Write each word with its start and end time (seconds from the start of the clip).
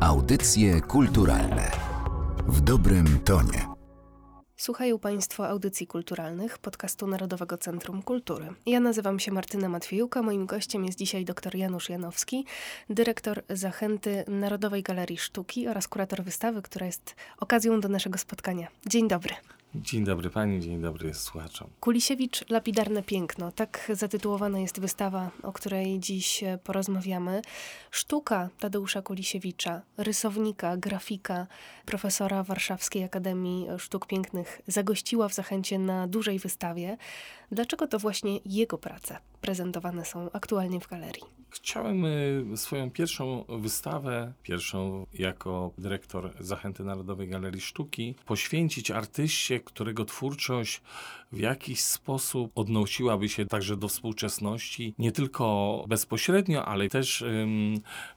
Audycje 0.00 0.80
kulturalne 0.80 1.70
w 2.46 2.60
dobrym 2.60 3.18
tonie. 3.24 3.66
Słuchają 4.56 4.98
Państwo 4.98 5.48
audycji 5.48 5.86
kulturalnych 5.86 6.58
podcastu 6.58 7.06
Narodowego 7.06 7.58
Centrum 7.58 8.02
Kultury. 8.02 8.48
Ja 8.66 8.80
nazywam 8.80 9.18
się 9.18 9.32
Martyna 9.32 9.68
Matwiejuka. 9.68 10.22
Moim 10.22 10.46
gościem 10.46 10.84
jest 10.84 10.98
dzisiaj 10.98 11.24
dr 11.24 11.54
Janusz 11.54 11.88
Janowski, 11.88 12.44
dyrektor 12.90 13.42
Zachęty 13.48 14.24
Narodowej 14.28 14.82
Galerii 14.82 15.18
Sztuki 15.18 15.68
oraz 15.68 15.88
kurator 15.88 16.22
wystawy, 16.22 16.62
która 16.62 16.86
jest 16.86 17.14
okazją 17.38 17.80
do 17.80 17.88
naszego 17.88 18.18
spotkania. 18.18 18.68
Dzień 18.86 19.08
dobry. 19.08 19.34
Dzień 19.74 20.04
dobry 20.04 20.30
pani, 20.30 20.60
dzień 20.60 20.80
dobry 20.80 21.14
słuchaczom. 21.14 21.68
Kulisiewicz, 21.80 22.48
lapidarne 22.48 23.02
piękno. 23.02 23.52
Tak 23.52 23.92
zatytułowana 23.94 24.58
jest 24.58 24.80
wystawa, 24.80 25.30
o 25.42 25.52
której 25.52 26.00
dziś 26.00 26.42
e, 26.42 26.58
porozmawiamy. 26.64 27.42
Sztuka 27.90 28.48
Tadeusza 28.58 29.02
Kulisiewicza, 29.02 29.82
rysownika, 29.96 30.76
grafika, 30.76 31.46
profesora 31.86 32.42
Warszawskiej 32.42 33.04
Akademii 33.04 33.66
Sztuk 33.78 34.06
Pięknych, 34.06 34.62
zagościła 34.66 35.28
w 35.28 35.34
Zachęcie 35.34 35.78
na 35.78 36.08
dużej 36.08 36.38
wystawie. 36.38 36.96
Dlaczego 37.52 37.86
to 37.86 37.98
właśnie 37.98 38.38
jego 38.44 38.78
prace 38.78 39.18
prezentowane 39.40 40.04
są 40.04 40.32
aktualnie 40.32 40.80
w 40.80 40.88
galerii? 40.88 41.22
Chciałem 41.50 42.04
swoją 42.56 42.90
pierwszą 42.90 43.44
wystawę, 43.48 44.32
pierwszą 44.42 45.06
jako 45.14 45.72
dyrektor 45.78 46.32
Zachęty 46.40 46.84
Narodowej 46.84 47.28
Galerii 47.28 47.60
Sztuki, 47.60 48.14
poświęcić 48.26 48.90
artyście, 48.90 49.59
którego 49.60 50.04
twórczość 50.04 50.82
w 51.32 51.38
jakiś 51.38 51.80
sposób 51.80 52.52
odnosiłaby 52.54 53.28
się 53.28 53.46
także 53.46 53.76
do 53.76 53.88
współczesności, 53.88 54.94
nie 54.98 55.12
tylko 55.12 55.84
bezpośrednio, 55.88 56.64
ale 56.64 56.88
też 56.88 57.24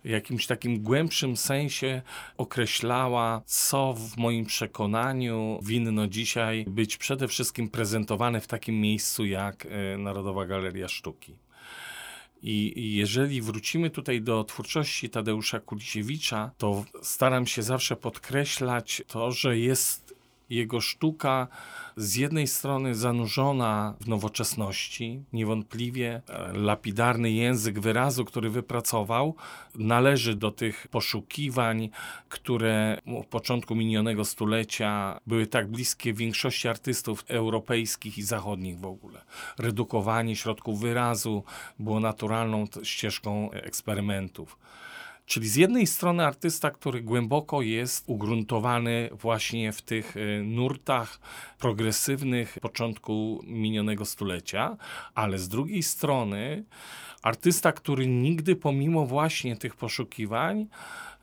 w 0.06 0.10
jakimś 0.10 0.48
takim 0.48 0.84
głębszym 0.84 1.38
sensie 1.38 2.02
określała, 2.38 3.42
co 3.46 3.94
w 3.94 4.18
moim 4.18 4.46
przekonaniu 4.46 5.60
winno 5.64 6.08
dzisiaj 6.08 6.66
być 6.68 6.98
przede 6.98 7.28
wszystkim 7.28 7.70
prezentowane 7.70 8.42
w 8.42 8.48
takim 8.48 8.82
miejscu 8.82 9.26
jak 9.26 9.66
e, 9.66 9.98
Narodowa 9.98 10.46
Galeria 10.46 10.88
Sztuki. 10.88 11.36
I 12.46 12.96
jeżeli 12.96 13.42
wrócimy 13.42 13.90
tutaj 13.90 14.22
do 14.22 14.44
twórczości 14.44 15.10
Tadeusza 15.10 15.60
Kulisiewicza, 15.60 16.52
to 16.58 16.86
staram 17.02 17.48
się 17.48 17.64
zawsze 17.64 17.96
podkreślać 17.96 19.02
to, 19.08 19.32
że 19.32 19.58
jest 19.58 20.03
jego 20.56 20.82
sztuka 20.82 21.48
z 21.98 22.16
jednej 22.16 22.48
strony 22.48 22.96
zanurzona 22.96 23.96
w 24.02 24.08
nowoczesności, 24.08 25.24
niewątpliwie 25.34 26.22
e, 26.28 26.54
lapidarny 26.54 27.32
język 27.32 27.80
wyrazu, 27.80 28.26
który 28.26 28.50
wypracował, 28.50 29.36
należy 29.76 30.36
do 30.36 30.52
tych 30.52 30.88
poszukiwań, 30.88 31.90
które 32.30 33.02
w 33.24 33.28
początku 33.28 33.76
minionego 33.76 34.26
stulecia 34.26 35.20
były 35.28 35.48
tak 35.48 35.68
bliskie 35.68 36.14
większości 36.14 36.68
artystów 36.68 37.24
europejskich 37.28 38.18
i 38.18 38.24
zachodnich 38.24 38.80
w 38.80 38.86
ogóle. 38.86 39.22
Redukowanie 39.58 40.36
środków 40.36 40.80
wyrazu 40.80 41.44
było 41.80 42.00
naturalną 42.00 42.66
ścieżką 42.84 43.52
eksperymentów. 43.52 44.58
Czyli 45.26 45.50
z 45.50 45.56
jednej 45.56 45.88
strony 45.88 46.26
artysta, 46.26 46.72
który 46.72 47.02
głęboko 47.02 47.62
jest 47.62 48.04
ugruntowany 48.08 49.10
właśnie 49.12 49.72
w 49.72 49.82
tych 49.82 50.18
e, 50.18 50.44
nurtach 50.44 51.20
progresywnych 51.60 52.58
początku 52.62 53.44
minionego 53.48 54.06
stulecia, 54.06 54.78
ale 55.16 55.40
z 55.40 55.50
drugiej 55.50 55.84
strony 55.84 56.64
artysta, 57.24 57.72
który 57.72 58.08
nigdy 58.08 58.56
pomimo 58.56 59.06
właśnie 59.06 59.56
tych 59.56 59.76
poszukiwań 59.76 60.68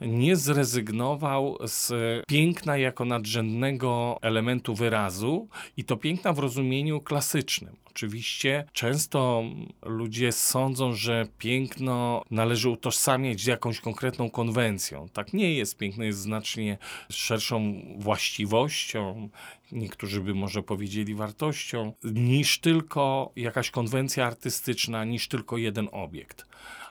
nie 0.01 0.37
zrezygnował 0.37 1.59
z 1.65 1.93
piękna 2.27 2.77
jako 2.77 3.05
nadrzędnego 3.05 4.19
elementu 4.23 4.75
wyrazu 4.75 5.48
i 5.77 5.84
to 5.84 5.97
piękna 5.97 6.33
w 6.33 6.39
rozumieniu 6.39 7.01
klasycznym. 7.01 7.77
Oczywiście 7.84 8.65
często 8.72 9.43
ludzie 9.83 10.33
sądzą, 10.33 10.94
że 10.94 11.27
piękno 11.39 12.22
należy 12.31 12.69
utożsamiać 12.69 13.41
z 13.41 13.47
jakąś 13.47 13.81
konkretną 13.81 14.31
konwencją. 14.31 15.09
Tak 15.12 15.33
nie 15.33 15.55
jest. 15.55 15.78
Piękno 15.78 16.05
jest 16.05 16.19
znacznie 16.19 16.78
szerszą 17.10 17.83
właściwością, 17.99 19.28
niektórzy 19.72 20.20
by 20.20 20.34
może 20.34 20.62
powiedzieli 20.62 21.14
wartością, 21.14 21.92
niż 22.04 22.60
tylko 22.60 23.32
jakaś 23.36 23.70
konwencja 23.70 24.26
artystyczna, 24.26 25.04
niż 25.04 25.28
tylko 25.28 25.56
jeden 25.56 25.88
obiekt 25.92 26.47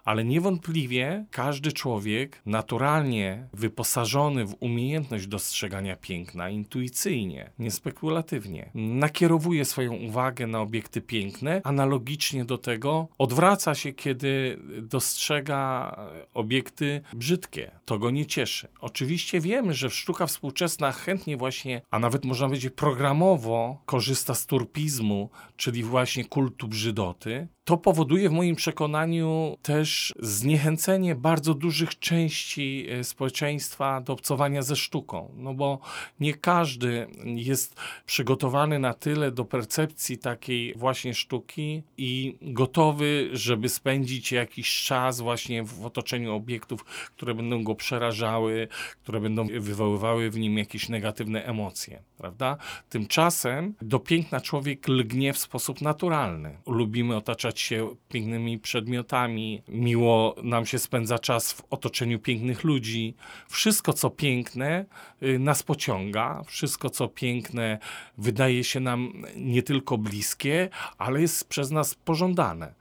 ale 0.06 0.26
niewątpliwie 0.26 1.26
każdy 1.32 1.72
człowiek 1.72 2.42
naturalnie 2.46 3.48
wyposażony 3.54 4.46
w 4.46 4.56
umiejętność 4.60 5.28
dostrzegania 5.28 5.96
piękna 5.96 6.50
intuicyjnie, 6.50 7.52
niespekulatywnie, 7.60 8.72
nakierowuje 8.76 9.66
swoją 9.66 9.94
uwagę 9.94 10.48
na 10.48 10.62
obiekty 10.62 11.02
piękne, 11.02 11.62
analogicznie 11.64 12.46
do 12.46 12.58
tego 12.58 13.08
odwraca 13.18 13.76
się, 13.76 13.94
kiedy 13.94 14.60
dostrzega 14.82 15.96
obiekty 16.34 17.02
brzydkie. 17.14 17.72
To 17.86 18.00
go 18.00 18.12
nie 18.12 18.26
cieszy. 18.26 18.68
Oczywiście 18.82 19.40
wiemy, 19.40 19.74
że 19.74 19.90
sztuka 19.90 20.28
współczesna 20.28 20.92
chętnie 20.92 21.38
właśnie, 21.38 21.82
a 21.92 22.00
nawet 22.00 22.26
można 22.26 22.48
powiedzieć 22.48 22.74
programowo 22.76 23.82
korzysta 23.86 24.36
z 24.36 24.46
turpizmu, 24.46 25.30
czyli 25.58 25.84
właśnie 25.84 26.26
kultu 26.26 26.68
brzydoty, 26.68 27.48
to 27.64 27.78
powoduje 27.78 28.30
w 28.30 28.32
moim 28.32 28.56
przekonaniu 28.56 29.58
też 29.62 29.89
zniechęcenie 30.20 31.16
bardzo 31.16 31.54
dużych 31.54 32.00
części 32.00 32.88
e, 32.90 33.04
społeczeństwa 33.04 34.02
do 34.02 34.14
obcowania 34.14 34.62
ze 34.62 34.76
sztuką, 34.76 35.32
no 35.38 35.54
bo 35.54 35.80
nie 36.20 36.34
każdy 36.34 37.08
jest 37.26 37.76
przygotowany 38.06 38.80
na 38.80 38.94
tyle 38.94 39.32
do 39.32 39.46
percepcji 39.46 40.18
takiej 40.18 40.74
właśnie 40.74 41.14
sztuki 41.14 41.84
i 41.98 42.38
gotowy, 42.42 43.30
żeby 43.34 43.70
spędzić 43.70 44.32
jakiś 44.32 44.84
czas 44.84 45.22
właśnie 45.22 45.64
w 45.64 45.86
otoczeniu 45.86 46.34
obiektów, 46.36 46.86
które 47.16 47.34
będą 47.34 47.64
go 47.64 47.76
przerażały, 47.76 48.68
które 49.04 49.20
będą 49.20 49.48
wywoływały 49.48 50.30
w 50.30 50.38
nim 50.38 50.58
jakieś 50.58 50.90
negatywne 50.90 51.46
emocje, 51.46 52.04
prawda? 52.18 52.58
Tymczasem 52.90 53.74
do 53.82 54.00
piękna 54.00 54.42
człowiek 54.42 54.88
lgnie 54.88 55.34
w 55.34 55.38
sposób 55.38 55.82
naturalny. 55.82 56.58
Lubimy 56.68 57.16
otaczać 57.16 57.60
się 57.60 57.96
pięknymi 58.10 58.60
przedmiotami, 58.60 59.62
miło 59.80 60.36
nam 60.44 60.66
się 60.66 60.80
spędza 60.80 61.20
czas 61.20 61.54
w 61.54 61.62
otoczeniu 61.70 62.20
pięknych 62.20 62.64
ludzi. 62.64 63.16
Wszystko, 63.48 63.94
co 63.94 64.10
piękne, 64.10 64.86
y, 65.24 65.40
nas 65.40 65.64
pociąga, 65.64 66.44
wszystko, 66.46 66.90
co 66.90 67.08
piękne, 67.08 67.80
wydaje 68.18 68.64
się 68.64 68.80
nam 68.80 69.14
nie 69.36 69.64
tylko 69.64 69.98
bliskie, 69.98 70.70
ale 70.98 71.22
jest 71.22 71.48
przez 71.50 71.72
nas 71.72 71.96
pożądane. 71.96 72.74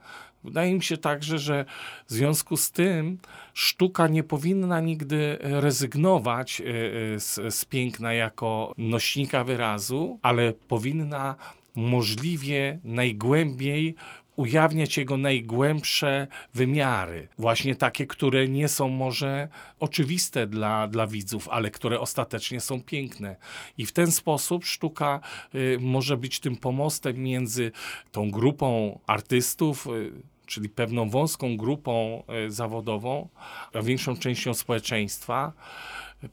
Wydaje 0.43 0.73
mi 0.73 0.83
się 0.83 0.97
także, 0.97 1.39
że 1.39 1.65
w 2.07 2.13
związku 2.13 2.57
z 2.57 2.71
tym 2.71 3.17
sztuka 3.53 4.07
nie 4.07 4.23
powinna 4.23 4.79
nigdy 4.79 5.37
rezygnować 5.41 6.61
y, 6.61 6.63
y, 7.15 7.19
z, 7.19 7.55
z 7.55 7.65
piękna 7.65 8.13
jako 8.13 8.73
nośnika 8.77 9.43
wyrazu, 9.43 10.19
ale 10.21 10.53
powinna 10.53 11.35
możliwie 11.75 12.79
najgłębiej 12.83 13.95
ujawniać 14.39 14.97
jego 14.97 15.17
najgłębsze 15.17 16.27
wymiary, 16.53 17.27
właśnie 17.37 17.75
takie, 17.75 18.07
które 18.07 18.47
nie 18.47 18.67
są 18.67 18.89
może 18.89 19.47
oczywiste 19.79 20.47
dla, 20.47 20.87
dla 20.87 21.07
widzów, 21.07 21.49
ale 21.49 21.71
które 21.71 21.99
ostatecznie 21.99 22.61
są 22.61 22.83
piękne. 22.83 23.35
I 23.77 23.85
w 23.85 23.91
ten 23.91 24.11
sposób 24.11 24.65
sztuka 24.65 25.19
y, 25.55 25.77
może 25.81 26.17
być 26.17 26.39
tym 26.39 26.55
pomostem 26.55 27.17
między 27.17 27.71
tą 28.11 28.31
grupą 28.31 28.99
artystów, 29.07 29.87
y, 29.87 30.11
czyli 30.45 30.69
pewną 30.69 31.09
wąską 31.09 31.57
grupą 31.57 32.23
y, 32.47 32.51
zawodową, 32.51 33.29
a 33.73 33.81
większą 33.81 34.17
częścią 34.17 34.53
społeczeństwa 34.53 35.53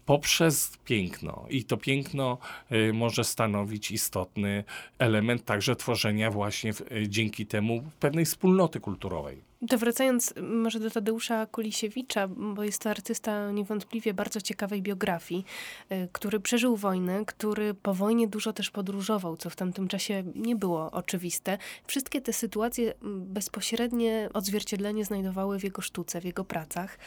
poprzez 0.06 0.76
piękno. 0.84 1.46
I 1.50 1.64
to 1.64 1.76
piękno 1.76 2.38
y, 2.72 2.92
może 2.92 3.24
stanowić 3.24 3.90
istotny 3.90 4.64
element 4.98 5.44
także 5.44 5.76
tworzenia 5.76 6.30
właśnie 6.30 6.72
y, 6.92 7.08
dzięki 7.08 7.46
temu 7.46 7.82
pewnej 8.00 8.24
wspólnoty 8.24 8.80
kulturowej. 8.80 9.42
To 9.68 9.78
wracając 9.78 10.34
może 10.42 10.80
do 10.80 10.90
Tadeusza 10.90 11.46
Kulisiewicza, 11.46 12.28
bo 12.28 12.64
jest 12.64 12.82
to 12.82 12.90
artysta 12.90 13.50
niewątpliwie 13.50 14.14
bardzo 14.14 14.40
ciekawej 14.40 14.82
biografii, 14.82 15.44
y, 15.92 16.08
który 16.12 16.40
przeżył 16.40 16.76
wojnę, 16.76 17.24
który 17.24 17.74
po 17.74 17.94
wojnie 17.94 18.28
dużo 18.28 18.52
też 18.52 18.70
podróżował, 18.70 19.36
co 19.36 19.50
w 19.50 19.56
tamtym 19.56 19.88
czasie 19.88 20.24
nie 20.34 20.56
było 20.56 20.90
oczywiste. 20.90 21.58
Wszystkie 21.86 22.20
te 22.20 22.32
sytuacje 22.32 22.94
bezpośrednie 23.02 24.28
odzwierciedlenie 24.34 25.04
znajdowały 25.04 25.58
w 25.58 25.64
jego 25.64 25.82
sztuce, 25.82 26.20
w 26.20 26.24
jego 26.24 26.44
pracach. 26.44 26.98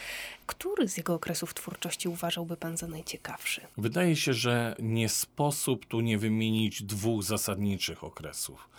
Który 0.46 0.88
z 0.88 0.98
jego 0.98 1.14
okresów 1.14 1.54
twórczości 1.54 2.10
uważałby 2.10 2.58
pan 2.58 2.78
za 2.78 2.88
najciekawszy? 2.88 3.62
Wydaje 3.78 4.16
się, 4.16 4.34
że 4.34 4.76
nie 4.80 5.10
sposób 5.10 5.86
tu 5.86 6.02
nie 6.02 6.18
wymienić 6.18 6.84
dwóch 6.84 7.24
zasadniczych 7.24 8.04
okresów. 8.04 8.70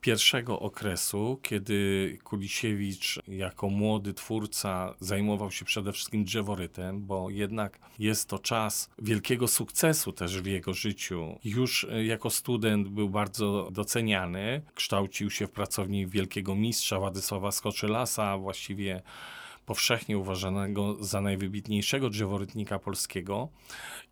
Pierwszego 0.00 0.60
okresu, 0.60 1.38
kiedy 1.42 2.18
Kulisiewicz 2.24 3.18
jako 3.28 3.68
młody 3.70 4.14
twórca 4.14 4.94
zajmował 5.00 5.50
się 5.50 5.64
przede 5.64 5.92
wszystkim 5.92 6.24
drzeworytem, 6.24 7.06
bo 7.06 7.30
jednak 7.30 7.78
jest 7.98 8.28
to 8.28 8.38
czas 8.38 8.90
wielkiego 8.98 9.48
sukcesu 9.48 10.12
też 10.12 10.42
w 10.42 10.46
jego 10.46 10.74
życiu. 10.74 11.38
Już 11.44 11.84
e, 11.84 12.04
jako 12.04 12.30
student 12.30 12.88
był 12.88 13.10
bardzo 13.10 13.68
doceniany, 13.72 14.62
kształcił 14.74 15.30
się 15.30 15.46
w 15.46 15.50
pracowni 15.50 16.06
wielkiego 16.06 16.54
mistrza 16.54 16.98
Władysława 16.98 17.50
Skoczylasa, 17.50 18.38
właściwie 18.38 19.02
powszechnie 19.70 20.18
uważanego 20.18 20.96
za 21.00 21.20
najwybitniejszego 21.20 22.10
drzeworytnika 22.10 22.78
polskiego. 22.78 23.48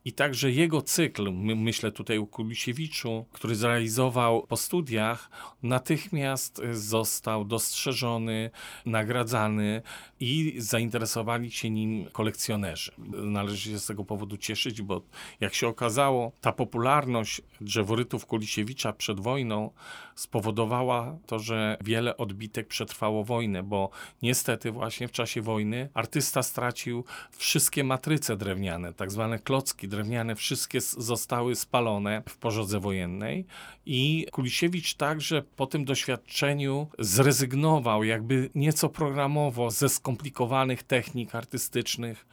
I 0.04 0.12
także 0.12 0.50
jego 0.50 0.82
cykl, 0.82 1.32
my, 1.32 1.56
myślę 1.56 1.92
tutaj 1.92 2.18
o 2.18 2.26
Kulisiewiczu, 2.26 3.26
który 3.32 3.54
zrealizował 3.54 4.46
po 4.46 4.56
studiach, 4.56 5.30
natychmiast 5.62 6.62
został 6.72 7.44
dostrzeżony, 7.44 8.50
nagradzany 8.86 9.82
i 10.20 10.54
zainteresowali 10.58 11.50
się 11.50 11.70
nim 11.70 12.06
kolekcjonerzy. 12.12 12.92
Należy 13.22 13.70
się 13.70 13.78
z 13.78 13.86
tego 13.86 14.04
powodu 14.04 14.36
cieszyć, 14.36 14.82
bo 14.82 15.02
jak 15.40 15.54
się 15.54 15.68
okazało, 15.68 16.32
ta 16.40 16.52
popularność 16.52 17.42
drzeworytów 17.60 18.26
Kulisiewicza 18.26 18.92
przed 18.92 19.20
wojną 19.20 19.70
spowodowała 20.14 21.18
to, 21.26 21.38
że 21.38 21.76
wiele 21.84 22.16
odbitek 22.16 22.68
przetrwało 22.68 23.24
wojnę, 23.24 23.62
bo 23.62 23.90
niestety 24.22 24.72
właśnie 24.72 25.08
w 25.08 25.12
czasie 25.12 25.42
wojny 25.48 25.88
artysta 25.94 26.42
stracił 26.42 27.04
wszystkie 27.36 27.84
matryce 27.84 28.36
drewniane, 28.36 28.92
tak 28.92 29.10
zwane 29.10 29.38
klocki 29.38 29.88
drewniane, 29.88 30.36
wszystkie 30.36 30.80
zostały 30.80 31.56
spalone 31.56 32.22
w 32.28 32.36
pożodze 32.36 32.80
wojennej 32.80 33.46
i 33.86 34.26
Kulisiewicz 34.32 34.94
także 34.94 35.42
po 35.56 35.66
tym 35.66 35.84
doświadczeniu 35.84 36.86
zrezygnował 36.98 38.04
jakby 38.04 38.50
nieco 38.54 38.88
programowo 38.88 39.70
ze 39.70 39.88
skomplikowanych 39.88 40.82
technik 40.82 41.34
artystycznych 41.34 42.26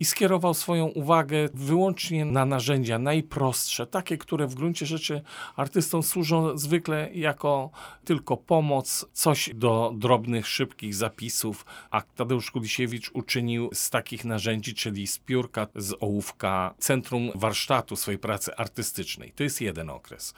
i 0.00 0.04
skierował 0.04 0.54
swoją 0.54 0.86
uwagę 0.86 1.48
wyłącznie 1.54 2.24
na 2.24 2.44
narzędzia 2.44 2.98
najprostsze, 2.98 3.86
takie, 3.86 4.18
które 4.18 4.46
w 4.46 4.54
gruncie 4.54 4.86
rzeczy 4.86 5.22
artystom 5.56 6.02
służą 6.02 6.58
zwykle 6.58 7.10
jako 7.14 7.70
tylko 8.04 8.36
pomoc, 8.36 9.06
coś 9.12 9.50
do 9.54 9.92
drobnych, 9.96 10.46
szybkich 10.46 10.94
zapisów, 10.94 11.66
a 11.90 12.00
Tadeusz 12.00 12.50
Kulisiewicz 12.50 13.10
uczynił 13.14 13.70
z 13.72 13.90
takich 13.90 14.24
narzędzi, 14.24 14.74
czyli 14.74 15.06
z 15.06 15.18
piórka, 15.18 15.66
z 15.74 15.94
ołówka, 16.00 16.74
centrum 16.78 17.30
warsztatu 17.34 17.96
swojej 17.96 18.18
pracy 18.18 18.56
artystycznej. 18.56 19.32
To 19.32 19.42
jest 19.42 19.60
jeden 19.60 19.90
okres, 19.90 20.34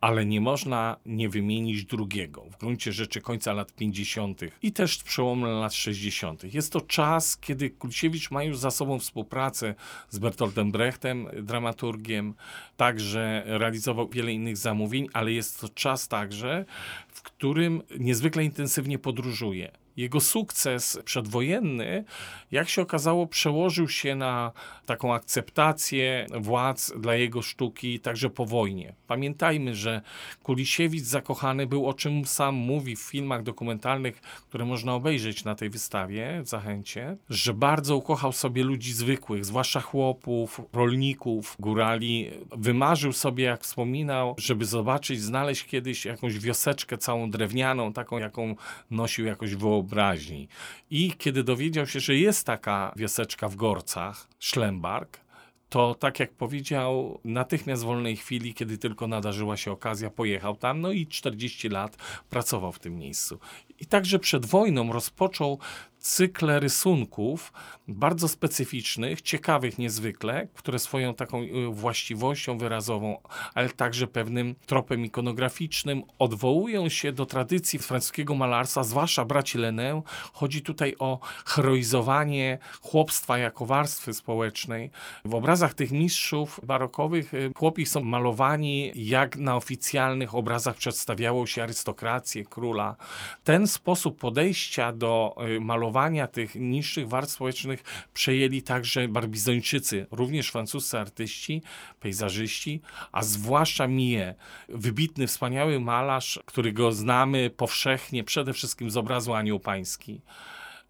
ale 0.00 0.26
nie 0.26 0.40
można 0.40 0.96
nie 1.06 1.28
wymienić 1.28 1.84
drugiego. 1.84 2.44
W 2.50 2.56
gruncie 2.56 2.92
rzeczy 2.92 3.20
końca 3.20 3.52
lat 3.52 3.72
50. 3.72 4.40
i 4.62 4.72
też 4.72 5.02
przełomu 5.02 5.46
lat 5.46 5.74
60. 5.74 6.54
Jest 6.54 6.72
to 6.72 6.80
czas, 6.80 7.36
kiedy 7.36 7.70
Kulisiewicz 7.70 8.30
ma 8.30 8.44
już 8.44 8.58
za 8.58 8.70
sobą 8.70 8.98
współpracę 9.04 9.74
z 10.10 10.18
Bertoldem 10.18 10.72
Brechtem, 10.72 11.26
dramaturgiem, 11.42 12.34
także 12.76 13.42
realizował 13.46 14.08
wiele 14.08 14.32
innych 14.32 14.56
zamówień, 14.56 15.08
ale 15.12 15.32
jest 15.32 15.60
to 15.60 15.68
czas 15.68 16.08
także, 16.08 16.64
w 17.08 17.22
którym 17.22 17.82
niezwykle 17.98 18.44
intensywnie 18.44 18.98
podróżuje. 18.98 19.83
Jego 19.96 20.20
sukces 20.20 20.98
przedwojenny, 21.04 22.04
jak 22.50 22.68
się 22.68 22.82
okazało, 22.82 23.26
przełożył 23.26 23.88
się 23.88 24.14
na 24.14 24.52
taką 24.86 25.14
akceptację 25.14 26.26
władz 26.40 26.92
dla 26.98 27.14
jego 27.14 27.42
sztuki 27.42 28.00
także 28.00 28.30
po 28.30 28.46
wojnie. 28.46 28.94
Pamiętajmy, 29.06 29.74
że 29.74 30.02
Kulisiewicz 30.42 31.04
zakochany 31.04 31.66
był, 31.66 31.86
o 31.86 31.94
czym 31.94 32.24
sam 32.24 32.54
mówi 32.54 32.96
w 32.96 33.00
filmach 33.00 33.42
dokumentalnych, 33.42 34.20
które 34.20 34.64
można 34.64 34.94
obejrzeć 34.94 35.44
na 35.44 35.54
tej 35.54 35.70
wystawie 35.70 36.40
w 36.42 36.48
Zachęcie, 36.48 37.16
że 37.30 37.54
bardzo 37.54 37.96
ukochał 37.96 38.32
sobie 38.32 38.64
ludzi 38.64 38.92
zwykłych, 38.92 39.44
zwłaszcza 39.44 39.80
chłopów, 39.80 40.60
rolników, 40.72 41.56
górali. 41.58 42.30
Wymarzył 42.56 43.12
sobie, 43.12 43.44
jak 43.44 43.62
wspominał, 43.62 44.34
żeby 44.38 44.64
zobaczyć, 44.64 45.20
znaleźć 45.20 45.64
kiedyś 45.64 46.04
jakąś 46.04 46.38
wioseczkę 46.38 46.98
całą 46.98 47.30
drewnianą, 47.30 47.92
taką, 47.92 48.18
jaką 48.18 48.56
nosił 48.90 49.26
jakoś 49.26 49.54
wyobraźnię 49.54 49.83
wyobraźni. 49.84 50.48
I 50.90 51.12
kiedy 51.12 51.44
dowiedział 51.44 51.86
się, 51.86 52.00
że 52.00 52.16
jest 52.16 52.46
taka 52.46 52.92
wioseczka 52.96 53.48
w 53.48 53.56
Gorcach, 53.56 54.28
Szlembark, 54.38 55.24
to 55.68 55.94
tak 55.94 56.20
jak 56.20 56.32
powiedział, 56.32 57.20
natychmiast 57.24 57.82
w 57.82 57.86
wolnej 57.86 58.16
chwili, 58.16 58.54
kiedy 58.54 58.78
tylko 58.78 59.06
nadarzyła 59.06 59.56
się 59.56 59.72
okazja, 59.72 60.10
pojechał 60.10 60.56
tam, 60.56 60.80
no 60.80 60.92
i 60.92 61.06
40 61.06 61.68
lat 61.68 61.96
pracował 62.30 62.72
w 62.72 62.78
tym 62.78 62.98
miejscu. 62.98 63.38
I 63.80 63.86
także 63.86 64.18
przed 64.18 64.46
wojną 64.46 64.92
rozpoczął 64.92 65.58
cykle 66.04 66.60
rysunków 66.60 67.52
bardzo 67.88 68.28
specyficznych, 68.28 69.22
ciekawych 69.22 69.78
niezwykle, 69.78 70.48
które 70.54 70.78
swoją 70.78 71.14
taką 71.14 71.42
y, 71.42 71.48
właściwością 71.70 72.58
wyrazową, 72.58 73.18
ale 73.54 73.68
także 73.68 74.06
pewnym 74.06 74.54
tropem 74.66 75.04
ikonograficznym 75.04 76.02
odwołują 76.18 76.88
się 76.88 77.12
do 77.12 77.26
tradycji 77.26 77.78
francuskiego 77.78 78.34
malarstwa, 78.34 78.84
zwłaszcza 78.84 79.24
braci 79.24 79.58
Lenę. 79.58 80.02
Chodzi 80.32 80.62
tutaj 80.62 80.94
o 80.98 81.18
heroizowanie 81.46 82.58
chłopstwa 82.82 83.38
jako 83.38 83.66
warstwy 83.66 84.14
społecznej. 84.14 84.90
W 85.24 85.34
obrazach 85.34 85.74
tych 85.74 85.92
mistrzów 85.92 86.60
barokowych 86.62 87.34
y, 87.34 87.50
chłopi 87.56 87.86
są 87.86 88.00
malowani 88.00 88.92
jak 88.94 89.36
na 89.36 89.56
oficjalnych 89.56 90.34
obrazach 90.34 90.76
przedstawiało 90.76 91.46
się 91.46 91.62
arystokrację, 91.62 92.44
króla. 92.44 92.96
Ten 93.44 93.66
sposób 93.66 94.18
podejścia 94.18 94.92
do 94.92 95.36
y, 95.56 95.60
malowania 95.60 95.93
tych 96.32 96.54
niższych 96.54 97.08
warstw 97.08 97.34
społecznych 97.34 97.82
przejęli 98.14 98.62
także 98.62 99.08
barbizończycy, 99.08 100.06
również 100.10 100.48
francuscy 100.48 100.98
artyści, 100.98 101.62
pejzażyści, 102.00 102.80
a 103.12 103.22
zwłaszcza 103.22 103.86
Mie, 103.86 104.34
wybitny, 104.68 105.26
wspaniały 105.26 105.80
malarz, 105.80 106.40
którego 106.46 106.92
znamy 106.92 107.50
powszechnie, 107.50 108.24
przede 108.24 108.52
wszystkim 108.52 108.90
z 108.90 108.96
obrazu 108.96 109.34
Anioł 109.34 109.60
Pański. 109.60 110.20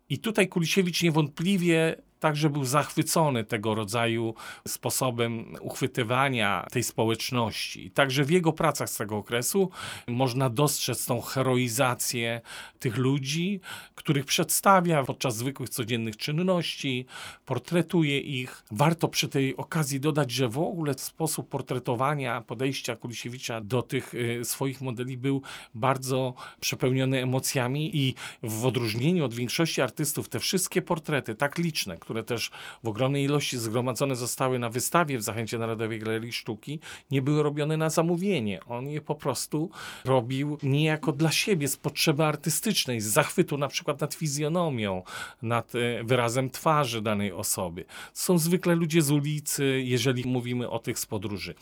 I 0.08 0.18
tutaj 0.18 0.48
Kulisiewicz 0.48 1.02
niewątpliwie 1.02 1.96
także 2.24 2.50
był 2.50 2.64
zachwycony 2.64 3.44
tego 3.44 3.74
rodzaju 3.74 4.34
sposobem 4.68 5.54
uchwytywania 5.60 6.66
tej 6.72 6.82
społeczności. 6.82 7.90
Także 7.90 8.24
w 8.24 8.30
jego 8.30 8.52
pracach 8.52 8.90
z 8.90 8.96
tego 8.96 9.16
okresu 9.16 9.70
można 10.08 10.50
dostrzec 10.50 11.06
tą 11.06 11.20
heroizację 11.20 12.40
tych 12.78 12.96
ludzi, 12.96 13.60
których 13.94 14.24
przedstawia 14.24 15.04
podczas 15.04 15.36
zwykłych 15.36 15.68
codziennych 15.68 16.16
czynności, 16.16 17.06
portretuje 17.44 18.20
ich. 18.20 18.64
Warto 18.70 19.08
przy 19.08 19.28
tej 19.28 19.56
okazji 19.56 20.00
dodać, 20.00 20.30
że 20.30 20.48
w 20.48 20.58
ogóle 20.58 20.94
sposób 20.94 21.48
portretowania, 21.48 22.40
podejścia 22.40 22.96
Kulisiewicza 22.96 23.60
do 23.60 23.82
tych 23.82 24.14
y, 24.14 24.44
swoich 24.44 24.80
modeli 24.80 25.16
był 25.16 25.42
bardzo 25.74 26.34
przepełniony 26.60 27.22
emocjami 27.22 27.96
i 27.96 28.14
w 28.42 28.66
odróżnieniu 28.66 29.24
od 29.24 29.34
większości 29.34 29.82
artystów 29.82 30.28
te 30.28 30.38
wszystkie 30.38 30.82
portrety, 30.82 31.34
tak 31.34 31.58
liczne, 31.58 31.96
które 31.98 32.13
które 32.14 32.24
też 32.24 32.50
w 32.84 32.88
ogromnej 32.88 33.24
ilości 33.24 33.58
zgromadzone 33.58 34.16
zostały 34.16 34.58
na 34.58 34.70
wystawie 34.70 35.18
w 35.18 35.22
Zachęcie 35.22 35.58
Narodowej 35.58 35.98
Galerii 35.98 36.32
Sztuki, 36.32 36.80
nie 37.10 37.22
były 37.22 37.42
robione 37.42 37.76
na 37.76 37.90
zamówienie. 37.90 38.60
On 38.68 38.88
je 38.88 39.00
po 39.00 39.14
prostu 39.14 39.70
robił 40.04 40.58
niejako 40.62 41.12
dla 41.12 41.30
siebie, 41.32 41.68
z 41.68 41.76
potrzeby 41.76 42.24
artystycznej, 42.24 43.00
z 43.00 43.06
zachwytu 43.06 43.58
na 43.58 43.68
przykład 43.68 44.00
nad 44.00 44.14
fizjonomią, 44.14 45.02
nad 45.42 45.74
e, 45.74 46.04
wyrazem 46.04 46.50
twarzy 46.50 47.02
danej 47.02 47.32
osoby. 47.32 47.84
Są 48.12 48.38
zwykle 48.38 48.74
ludzie 48.74 49.02
z 49.02 49.10
ulicy, 49.10 49.82
jeżeli 49.84 50.24
mówimy 50.26 50.70
o 50.70 50.78
tych 50.78 50.98
z 50.98 51.06
podróży. 51.06 51.54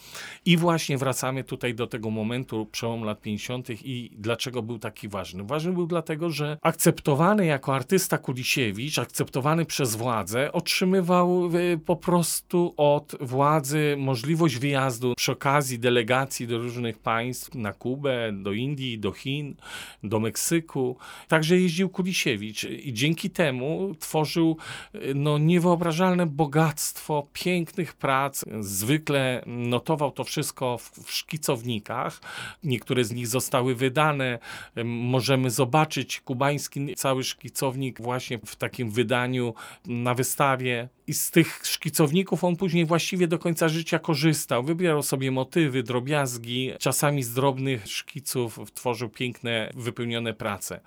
I 0.45 0.57
właśnie 0.57 0.99
wracamy 0.99 1.45
tutaj 1.45 1.75
do 1.75 1.87
tego 1.87 2.11
momentu, 2.11 2.67
przełom 2.73 3.05
lat 3.05 3.21
50. 3.21 3.71
i 3.71 4.11
dlaczego 4.19 4.63
był 4.63 4.79
taki 4.79 5.09
ważny. 5.09 5.45
Ważny 5.45 5.73
był 5.73 5.87
dlatego, 5.87 6.31
że 6.31 6.59
akceptowany 6.63 7.47
jako 7.47 7.75
artysta 7.75 8.19
Kulisiewicz, 8.19 8.99
akceptowany 8.99 9.65
przez 9.65 9.97
władzę, 9.97 10.42
otrzymywał 10.53 11.47
e, 11.47 11.79
po 11.79 11.97
prostu 11.97 12.75
od 12.77 13.17
władzy 13.21 13.95
możliwość 13.99 14.57
wyjazdu 14.59 15.15
przy 15.17 15.33
okazji 15.33 15.79
delegacji 15.79 16.47
do 16.47 16.59
różnych 16.59 16.99
państw, 16.99 17.55
na 17.55 17.73
Kubę, 17.73 18.33
do 18.33 18.53
Indii, 18.53 18.99
do 18.99 19.13
Chin, 19.13 19.55
do 20.03 20.21
Meksyku. 20.21 20.97
Także 21.29 21.61
jeździł 21.61 21.89
Kulisiewicz 21.89 22.65
i 22.65 22.93
dzięki 22.93 23.31
temu 23.31 23.95
tworzył 23.99 24.57
e, 24.95 24.99
no, 25.15 25.39
niewyobrażalne 25.39 26.27
bogactwo 26.27 27.29
pięknych 27.33 27.95
prac. 27.95 28.45
Zwykle 28.61 29.43
notował 29.47 30.11
to 30.11 30.25
wszystko 30.25 30.79
w, 30.79 30.91
w 30.91 31.13
szkicownikach. 31.13 32.21
Niektóre 32.65 33.05
z 33.05 33.13
nich 33.13 33.27
zostały 33.27 33.75
wydane. 33.75 34.39
Możemy 34.85 35.51
zobaczyć 35.51 36.21
kubański 36.21 36.95
cały 36.95 37.25
szkicownik 37.25 38.01
właśnie 38.01 38.39
w 38.39 38.57
takim 38.57 38.91
wydaniu 38.91 39.55
na 39.87 40.15
wystawie 40.15 40.32
wystawie. 40.33 40.89
I 41.07 41.15
z 41.15 41.31
tych 41.31 41.61
szkicowników 41.63 42.45
on 42.45 42.57
później 42.57 42.87
właściwie 42.87 43.29
do 43.29 43.39
końca 43.39 43.69
życia 43.69 43.99
korzystał. 43.99 44.65
Wybierał 44.65 45.03
sobie 45.03 45.31
motywy, 45.31 45.83
drobiazgi, 45.83 46.73
czasami 46.79 47.23
z 47.23 47.35
drobnych 47.35 47.89
szkiców 47.89 48.59
tworzył 48.75 49.09
piękne, 49.09 49.71
wypełnione 49.75 50.35
prace. 50.35 50.81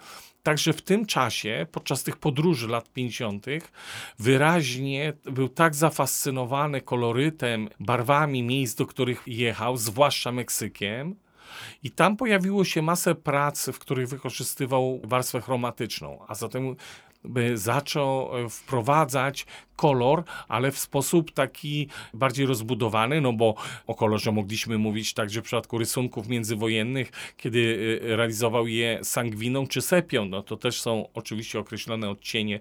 Także 0.44 0.74
w 0.74 0.82
tym 0.82 1.06
czasie, 1.06 1.66
podczas 1.72 2.04
tych 2.04 2.18
podróży 2.18 2.68
lat 2.68 2.94
50., 2.94 3.46
wyraźnie 4.20 5.14
był 5.24 5.50
tak 5.50 5.76
zafascynowany 5.76 6.82
kolorytem, 6.82 7.70
barwami 7.80 8.44
miejsc, 8.44 8.76
do 8.76 8.86
których 8.86 9.24
jechał, 9.28 9.78
zwłaszcza 9.78 10.32
Meksykiem, 10.32 11.16
i 11.84 11.92
tam 11.92 12.18
pojawiło 12.18 12.64
się 12.64 12.82
masę 12.82 13.16
prac, 13.16 13.70
w 13.70 13.80
których 13.80 14.10
wykorzystywał 14.10 15.02
warstwę 15.04 15.42
chromatyczną, 15.42 16.20
a 16.28 16.36
zatem 16.36 16.76
zaczął 17.56 18.38
e, 18.38 18.50
wprowadzać 18.50 19.46
kolor, 19.76 20.24
ale 20.48 20.72
w 20.72 20.80
sposób 20.80 21.32
taki 21.32 21.88
bardziej 22.14 22.46
rozbudowany, 22.46 23.22
no 23.22 23.34
bo 23.34 23.56
o 23.88 23.96
kolorze 23.96 24.32
mogliśmy 24.32 24.78
mówić 24.78 25.14
także 25.14 25.42
w 25.42 25.44
przypadku 25.44 25.78
rysunków 25.78 26.28
międzywojennych, 26.28 27.12
kiedy 27.38 28.00
e, 28.04 28.16
realizował 28.16 28.68
je 28.68 29.00
sangwiną 29.04 29.68
czy 29.68 29.82
sepią, 29.82 30.26
no 30.26 30.44
to 30.44 30.58
też 30.58 30.82
są 30.82 31.10
oczywiście 31.14 31.60
określone 31.60 32.10
odcienie 32.10 32.60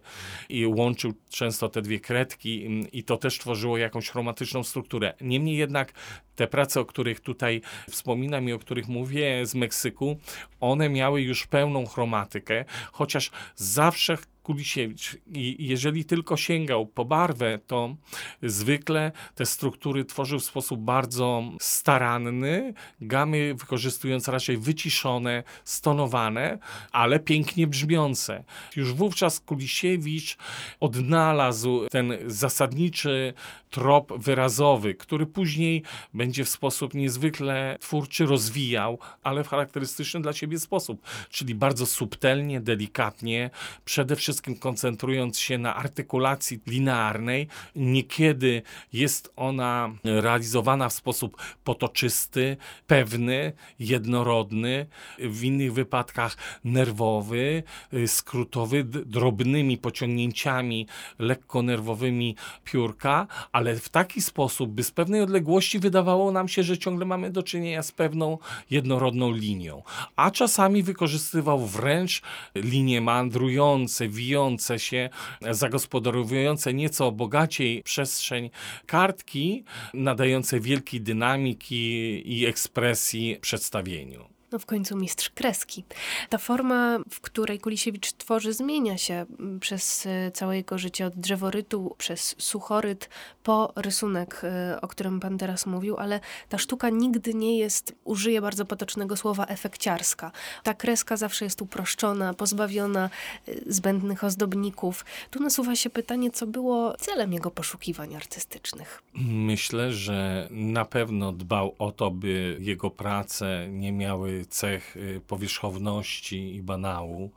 i 0.49 0.67
łączył 0.67 1.15
często 1.31 1.69
te 1.69 1.83
dwie 1.83 2.01
kredki 2.01 2.67
mm, 2.67 2.93
i 2.93 3.05
to 3.05 3.17
też 3.17 3.39
tworzyło 3.39 3.79
jakąś 3.79 4.09
chromatyczną 4.09 4.63
strukturę. 4.63 5.15
Niemniej 5.21 5.57
jednak 5.57 5.93
te 6.37 6.47
prace, 6.47 6.81
o 6.81 6.85
których 6.85 7.21
tutaj 7.21 7.61
wspominam 7.91 8.49
i 8.49 8.53
o 8.53 8.59
których 8.59 8.89
mówię 8.89 9.47
z 9.47 9.55
Meksyku, 9.55 10.19
one 10.61 10.89
miały 10.89 11.23
już 11.23 11.47
pełną 11.47 11.87
chromatykę, 11.87 12.65
chociaż 12.93 13.31
zawsze 13.57 14.19
Kulisiewicz, 14.45 15.17
i 15.27 15.57
jeżeli 15.59 16.05
tylko 16.05 16.37
sięgał 16.37 16.87
po 16.87 17.05
barwę, 17.05 17.59
to 17.67 17.97
zwykle 18.43 19.13
te 19.35 19.47
struktury 19.47 20.05
tworzył 20.05 20.39
w 20.39 20.45
sposób 20.45 20.81
bardzo 20.81 21.43
staranny, 21.61 22.75
gamy 23.01 23.55
wykorzystując 23.55 24.29
raczej 24.29 24.57
wyciszone, 24.57 25.43
stonowane, 25.65 26.59
ale 26.93 27.21
pięknie 27.21 27.67
brzmiące. 27.67 28.45
Już 28.77 28.93
wówczas 28.93 29.41
Kulisiewicz 29.41 30.37
odnalazł 30.81 31.89
ten 31.91 32.13
zasadniczy 32.27 33.35
trop 33.71 34.13
wyrazowy, 34.19 34.95
który 34.95 35.27
później 35.27 35.83
będzie 36.15 36.45
w 36.45 36.49
sposób 36.49 36.95
niezwykle 36.95 37.77
twórczy 37.81 38.27
rozwijał, 38.27 38.99
ale 39.23 39.45
w 39.45 39.49
charakterystyczny 39.49 40.21
dla 40.21 40.33
siebie 40.33 40.59
sposób, 40.59 41.03
czyli 41.31 41.55
bardzo 41.55 41.87
subtelnie, 41.87 42.61
delikatnie, 42.61 43.51
przede 43.85 44.17
wszystkim 44.17 44.34
koncentrując 44.43 45.39
się 45.39 45.59
na 45.59 45.77
artykulacji 45.77 46.61
linearnej. 46.67 47.49
Niekiedy 47.77 48.63
jest 48.93 49.33
ona 49.37 49.91
realizowana 50.05 50.89
w 50.89 50.93
sposób 50.93 51.37
potoczysty, 51.65 52.57
pewny, 52.87 53.53
jednorodny, 53.79 54.87
w 55.19 55.45
innych 55.45 55.73
wypadkach 55.73 56.37
nerwowy, 56.65 57.63
skrótowy, 58.07 58.85
drobnymi 58.85 59.79
pociągnięciami 59.79 60.87
lekko 61.19 61.63
nerwowymi 61.63 62.37
piórka, 62.65 63.27
ale 63.53 63.77
w 63.77 63.89
taki 63.89 64.23
sposób, 64.23 64.71
by 64.71 64.85
z 64.85 64.91
pewnej 64.91 65.21
odległości 65.21 65.79
wydawało 65.79 66.33
nam 66.33 66.49
się, 66.49 66.63
że 66.63 66.79
ciągle 66.79 67.05
mamy 67.05 67.31
do 67.31 67.43
czynienia 67.43 67.83
z 67.83 67.93
pewną 67.93 68.39
jednorodną 68.71 69.33
linią. 69.33 69.83
A 70.17 70.31
czasami 70.31 70.83
wykorzystywał 70.83 71.67
wręcz 71.67 72.23
linie 72.55 73.01
mandrujące, 73.01 74.09
wijące 74.25 74.79
się, 74.79 75.11
zagospodarowujące 75.51 76.75
nieco 76.75 77.13
bogaciej 77.13 77.83
przestrzeń 77.83 78.51
kartki, 78.87 79.65
nadające 79.95 80.61
wielkiej 80.61 81.01
dynamiki 81.01 82.23
i 82.39 82.47
ekspresji 82.47 83.39
przedstawieniu 83.41 84.34
no 84.55 84.59
w 84.59 84.67
końcu 84.67 84.97
mistrz 84.97 85.31
kreski. 85.31 85.85
Ta 86.29 86.39
forma, 86.39 86.99
w 87.11 87.21
której 87.21 87.61
Kulisiewicz 87.61 88.13
tworzy, 88.13 88.53
zmienia 88.53 88.99
się 88.99 89.15
mm, 89.15 89.61
przez 89.61 90.07
e, 90.07 90.31
całe 90.31 90.57
jego 90.57 90.79
życie, 90.79 91.07
od 91.07 91.15
drzeworytu 91.15 91.95
przez 91.99 92.35
suchoryt 92.39 93.09
po 93.43 93.73
rysunek, 93.77 94.41
e, 94.45 94.81
o 94.81 94.89
którym 94.89 95.21
pan 95.21 95.39
teraz 95.39 95.67
mówił, 95.67 95.97
ale 95.97 96.21
ta 96.49 96.59
sztuka 96.59 96.91
nigdy 96.91 97.35
nie 97.35 97.59
jest, 97.59 97.95
użyję 98.05 98.41
bardzo 98.41 98.65
potocznego 98.65 99.17
słowa, 99.17 99.47
efekciarska. 99.47 100.33
Ta 100.63 100.75
kreska 100.75 101.17
zawsze 101.17 101.45
jest 101.45 101.63
uproszczona, 101.63 102.35
pozbawiona 102.35 103.11
e, 103.49 103.53
zbędnych 103.67 104.25
ozdobników. 104.25 105.05
Tu 105.31 105.43
nasuwa 105.43 105.77
się 105.77 105.91
pytanie, 105.91 106.31
co 106.31 106.47
było 106.47 106.97
celem 106.97 107.33
jego 107.33 107.51
poszukiwań 107.51 108.15
artystycznych. 108.15 109.03
Myślę, 109.25 109.93
że 109.93 110.49
na 110.51 110.85
pewno 110.85 111.33
dbał 111.33 111.75
o 111.79 111.93
to, 111.93 112.11
by 112.11 112.57
jego 112.61 112.91
prace 112.91 113.69
nie 113.71 113.93
miały 113.93 114.44
cech 114.47 114.97
y, 114.97 115.21
powierzchowności 115.27 116.55
i 116.55 116.63
banału. 116.63 117.31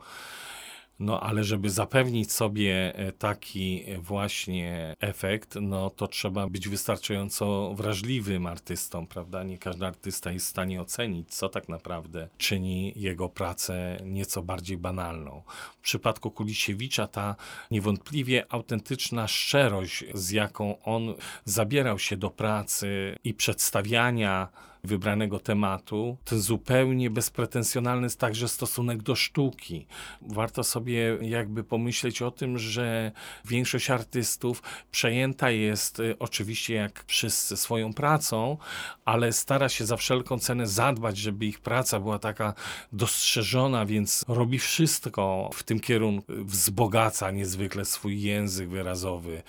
No 0.98 1.20
ale 1.20 1.44
żeby 1.44 1.70
zapewnić 1.70 2.32
sobie 2.32 2.94
e, 2.94 3.12
taki 3.12 3.84
właśnie 3.98 4.96
efekt, 5.00 5.54
no 5.60 5.90
to 5.90 6.08
trzeba 6.08 6.48
być 6.48 6.68
wystarczająco 6.68 7.74
wrażliwym 7.74 8.46
artystą, 8.46 9.06
prawda? 9.06 9.42
Nie 9.42 9.58
każdy 9.58 9.86
artysta 9.86 10.32
jest 10.32 10.46
w 10.46 10.48
stanie 10.48 10.80
ocenić, 10.80 11.34
co 11.34 11.48
tak 11.48 11.68
naprawdę 11.68 12.28
czyni 12.38 12.92
jego 12.96 13.28
pracę 13.28 13.98
nieco 14.04 14.42
bardziej 14.42 14.78
banalną. 14.78 15.42
W 15.78 15.80
przypadku 15.80 16.30
Kulisiewicza 16.30 17.06
ta 17.06 17.36
niewątpliwie 17.70 18.46
autentyczna 18.48 19.28
szczerość, 19.28 20.04
z 20.14 20.30
jaką 20.30 20.82
on 20.82 21.14
zabierał 21.44 21.98
się 21.98 22.16
do 22.16 22.30
pracy 22.30 23.16
i 23.24 23.34
przedstawiania 23.34 24.48
wybranego 24.84 25.40
tematu, 25.40 26.16
to 26.24 26.38
zupełnie 26.38 27.10
bezpretensjonalny 27.10 28.06
jest 28.06 28.20
także 28.20 28.48
stosunek 28.48 29.02
do 29.02 29.14
sztuki. 29.14 29.86
Warto 30.22 30.64
sobie 30.64 31.18
jakby 31.20 31.64
pomyśleć 31.64 32.22
o 32.22 32.30
tym, 32.30 32.58
że 32.58 33.12
większość 33.44 33.90
artystów 33.90 34.62
przejęta 34.90 35.50
jest 35.50 36.00
y, 36.00 36.18
oczywiście 36.18 36.74
jak 36.74 37.04
wszyscy 37.06 37.56
swoją 37.56 37.92
pracą, 37.92 38.56
ale 39.04 39.32
stara 39.32 39.68
się 39.68 39.86
za 39.86 39.96
wszelką 39.96 40.38
cenę 40.38 40.66
zadbać, 40.66 41.18
żeby 41.18 41.46
ich 41.46 41.60
praca 41.60 42.00
była 42.00 42.18
taka 42.18 42.54
dostrzeżona, 42.92 43.86
więc 43.86 44.24
robi 44.28 44.58
wszystko 44.58 45.50
w 45.54 45.62
tym 45.62 45.80
kierunku, 45.80 46.32
wzbogaca 46.44 47.30
niezwykle 47.30 47.84
swój 47.84 48.22
język 48.22 48.68
wyrazowy. 48.68 49.42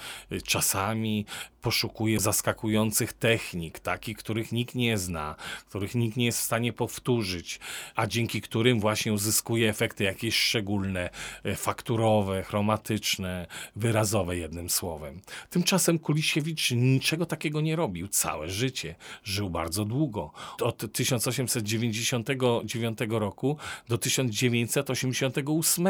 Czasami 0.44 1.26
poszukuje 1.62 2.20
zaskakujących 2.20 3.14
technik, 3.14 3.80
takich, 3.80 4.18
których 4.18 4.52
nikt 4.52 4.76
nie 4.76 4.98
zna, 4.98 5.29
których 5.70 5.96
nikt 5.96 6.18
nie 6.18 6.26
jest 6.26 6.40
w 6.40 6.44
stanie 6.44 6.74
powtórzyć, 6.74 7.60
a 7.96 8.08
dzięki 8.08 8.42
którym 8.42 8.80
właśnie 8.80 9.14
uzyskuje 9.14 9.70
efekty 9.70 10.04
jakieś 10.04 10.36
szczególne, 10.36 11.10
e, 11.44 11.56
fakturowe, 11.56 12.44
chromatyczne, 12.44 13.48
wyrazowe 13.76 14.38
jednym 14.38 14.70
słowem. 14.70 15.22
Tymczasem 15.50 16.00
Kulisiewicz 16.00 16.72
niczego 16.72 17.26
takiego 17.26 17.62
nie 17.62 17.76
robił 17.76 18.08
całe 18.08 18.50
życie. 18.50 18.96
Żył 19.24 19.50
bardzo 19.50 19.86
długo. 19.86 20.32
Od 20.62 20.94
1899 20.94 23.00
roku 23.10 23.58
do 23.88 23.98
1988. 23.98 25.88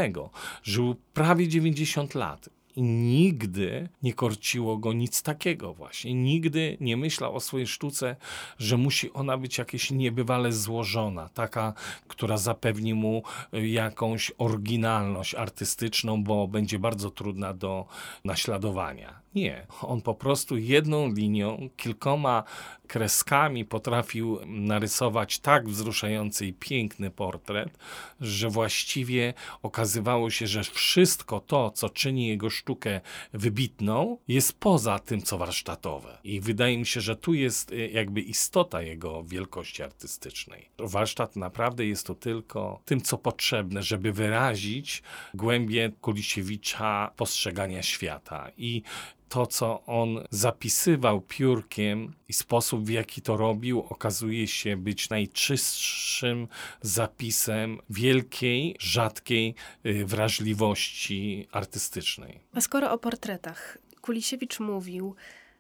Żył 0.64 0.96
prawie 1.14 1.48
90 1.48 2.16
lat 2.16 2.50
i 2.80 2.84
nigdy 2.84 3.90
nie 4.04 4.14
korciło 4.14 4.78
go 4.78 4.94
nic 4.94 5.24
takiego 5.24 5.74
właśnie. 5.74 6.14
Nigdy 6.14 6.78
nie 6.82 6.98
myślał 6.98 7.36
o 7.36 7.40
swojej 7.40 7.68
sztuce, 7.68 8.16
że 8.58 8.78
musi 8.78 9.14
ona 9.14 9.38
być 9.38 9.58
jakieś 9.58 9.92
niebywale 9.92 10.52
złożona, 10.52 11.30
taka, 11.30 11.74
która 12.08 12.38
zapewni 12.38 12.94
mu 12.94 13.24
y, 13.54 13.68
jakąś 13.68 14.32
oryginalność 14.38 15.36
artystyczną, 15.36 16.24
bo 16.24 16.48
będzie 16.48 16.80
bardzo 16.80 17.12
trudna 17.12 17.54
do 17.54 17.86
naśladowania. 18.26 19.22
Nie, 19.36 19.68
on 19.82 20.02
po 20.02 20.14
prostu 20.14 20.58
jedną 20.58 21.14
linią, 21.14 21.70
kilkoma 21.78 22.44
kreskami 22.88 23.66
potrafił 23.66 24.40
narysować 24.46 25.40
tak 25.40 25.70
wzruszający 25.70 26.46
i 26.48 26.54
piękny 26.54 27.12
portret, 27.12 27.78
że 28.22 28.50
właściwie 28.50 29.34
okazywało 29.64 30.30
się, 30.30 30.48
że 30.48 30.64
wszystko 30.64 31.40
to, 31.40 31.72
co 31.72 31.90
czyni 31.90 32.28
jego 32.28 32.50
sztukę 32.50 33.02
wybitną, 33.34 34.18
jest 34.28 34.60
poza 34.60 35.00
tym, 35.00 35.22
co 35.22 35.38
warsztatowe. 35.38 36.18
I 36.24 36.40
wydaje 36.42 36.78
mi 36.78 36.86
się, 36.86 37.02
że 37.02 37.16
tu 37.16 37.34
jest 37.34 37.72
y, 37.72 37.90
jakby 37.90 38.22
istota 38.22 38.82
jego 38.82 39.24
wielkości 39.24 39.84
artystycznej. 39.84 40.70
Warsztat 40.80 41.36
naprawdę 41.36 41.86
jest 41.86 42.08
to 42.08 42.16
tylko 42.16 42.82
tym, 42.86 43.02
co 43.02 43.18
potrzebne, 43.18 43.84
żeby 43.84 44.12
wyrazić 44.12 45.04
głębię 45.34 45.92
Kulisiewicza 46.02 47.12
postrzegania 47.16 47.84
świata. 47.84 48.52
I 48.58 48.84
to, 49.30 49.48
co 49.48 49.86
on 49.86 50.24
zapisywał 50.30 51.22
piórkiem 51.22 52.14
i 52.30 52.34
sposób, 52.34 52.86
w 52.86 52.90
jaki 52.90 53.22
to 53.22 53.38
robił, 53.38 53.80
okazuje 53.90 54.48
się 54.48 54.78
być 54.78 55.10
najczystszym 55.10 56.48
zapisem 56.82 57.80
wielkiej, 57.90 58.76
rzadkiej 58.80 59.56
y, 59.86 60.06
wrażliwości 60.06 61.48
artystycznej. 61.52 62.40
A 62.54 62.62
skoro 62.62 62.92
o 62.92 62.98
portretach, 62.98 63.78
Kulisiewicz 64.02 64.60
mówił, 64.60 65.16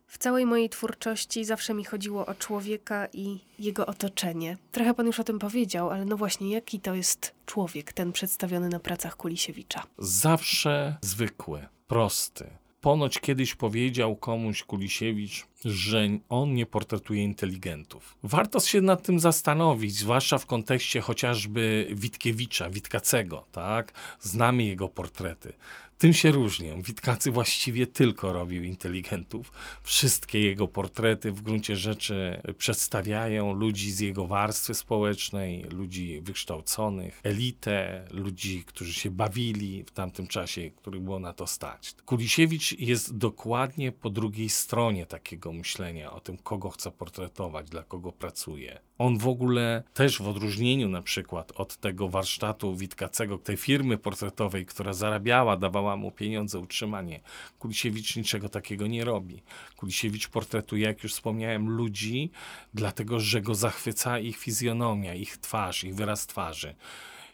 w 0.09 0.17
całej 0.17 0.45
mojej 0.45 0.69
twórczości 0.69 1.45
zawsze 1.45 1.73
mi 1.73 1.85
chodziło 1.85 2.25
o 2.25 2.35
człowieka 2.35 3.07
i 3.13 3.39
jego 3.59 3.85
otoczenie. 3.85 4.57
Trochę 4.71 4.93
pan 4.93 5.05
już 5.05 5.19
o 5.19 5.23
tym 5.23 5.39
powiedział, 5.39 5.89
ale 5.89 6.05
no 6.05 6.17
właśnie, 6.17 6.51
jaki 6.51 6.79
to 6.79 6.95
jest 6.95 7.35
człowiek, 7.45 7.93
ten 7.93 8.11
przedstawiony 8.11 8.69
na 8.69 8.79
pracach 8.79 9.15
Kulisiewicza? 9.15 9.83
Zawsze 9.97 10.97
zwykły, 11.01 11.67
prosty. 11.87 12.49
Ponoć 12.81 13.19
kiedyś 13.19 13.55
powiedział 13.55 14.15
komuś 14.15 14.63
Kulisiewicz, 14.63 15.45
że 15.65 16.07
on 16.29 16.53
nie 16.53 16.65
portretuje 16.65 17.23
inteligentów. 17.23 18.17
Warto 18.23 18.59
się 18.59 18.81
nad 18.81 19.03
tym 19.03 19.19
zastanowić, 19.19 19.95
zwłaszcza 19.95 20.37
w 20.37 20.45
kontekście 20.45 21.01
chociażby 21.01 21.87
Witkiewicza, 21.91 22.69
Witkacego, 22.69 23.45
tak? 23.51 23.93
Znamy 24.19 24.63
jego 24.63 24.89
portrety. 24.89 25.53
Tym 25.99 26.13
się 26.13 26.31
różnią. 26.31 26.81
Witkacy 26.81 27.31
właściwie 27.31 27.87
tylko 27.87 28.33
robił 28.33 28.63
inteligentów. 28.63 29.51
Wszystkie 29.83 30.39
jego 30.39 30.67
portrety 30.67 31.31
w 31.31 31.41
gruncie 31.41 31.75
rzeczy 31.75 32.41
przedstawiają 32.57 33.53
ludzi 33.53 33.91
z 33.91 33.99
jego 33.99 34.27
warstwy 34.27 34.73
społecznej, 34.73 35.63
ludzi 35.63 36.21
wykształconych, 36.21 37.19
elitę, 37.23 38.07
ludzi, 38.11 38.63
którzy 38.65 38.93
się 38.93 39.11
bawili 39.11 39.83
w 39.83 39.91
tamtym 39.91 40.27
czasie, 40.27 40.71
których 40.71 41.01
było 41.01 41.19
na 41.19 41.33
to 41.33 41.47
stać. 41.47 41.95
Kulisiewicz 42.05 42.79
jest 42.79 43.17
dokładnie 43.17 43.91
po 43.91 44.09
drugiej 44.09 44.49
stronie 44.49 45.05
takiego 45.05 45.53
myślenia 45.53 46.11
o 46.11 46.19
tym, 46.19 46.37
kogo 46.37 46.69
chce 46.69 46.91
portretować, 46.91 47.69
dla 47.69 47.83
kogo 47.83 48.11
pracuje. 48.11 48.79
On 48.97 49.17
w 49.17 49.27
ogóle 49.27 49.83
też 49.93 50.21
w 50.21 50.27
odróżnieniu 50.27 50.89
na 50.89 51.01
przykład 51.01 51.51
od 51.55 51.77
tego 51.77 52.09
warsztatu 52.09 52.75
Witkacego, 52.75 53.37
tej 53.37 53.57
firmy 53.57 53.97
portretowej, 53.97 54.65
która 54.65 54.93
zarabiała, 54.93 55.57
dawała 55.57 55.88
mu 55.95 56.11
pieniądze, 56.11 56.59
utrzymanie, 56.59 57.19
Kulisiewicz 57.59 58.15
niczego 58.15 58.49
takiego 58.49 58.87
nie 58.87 59.05
robi. 59.05 59.41
Kulisiewicz 59.75 60.27
portretuje, 60.27 60.85
jak 60.85 61.03
już 61.03 61.13
wspomniałem, 61.13 61.69
ludzi, 61.69 62.31
dlatego 62.73 63.19
że 63.19 63.41
go 63.41 63.55
zachwyca 63.55 64.19
ich 64.19 64.37
fizjonomia, 64.37 65.13
ich 65.13 65.37
twarz, 65.37 65.83
ich 65.83 65.95
wyraz 65.95 66.27
twarzy. 66.27 66.75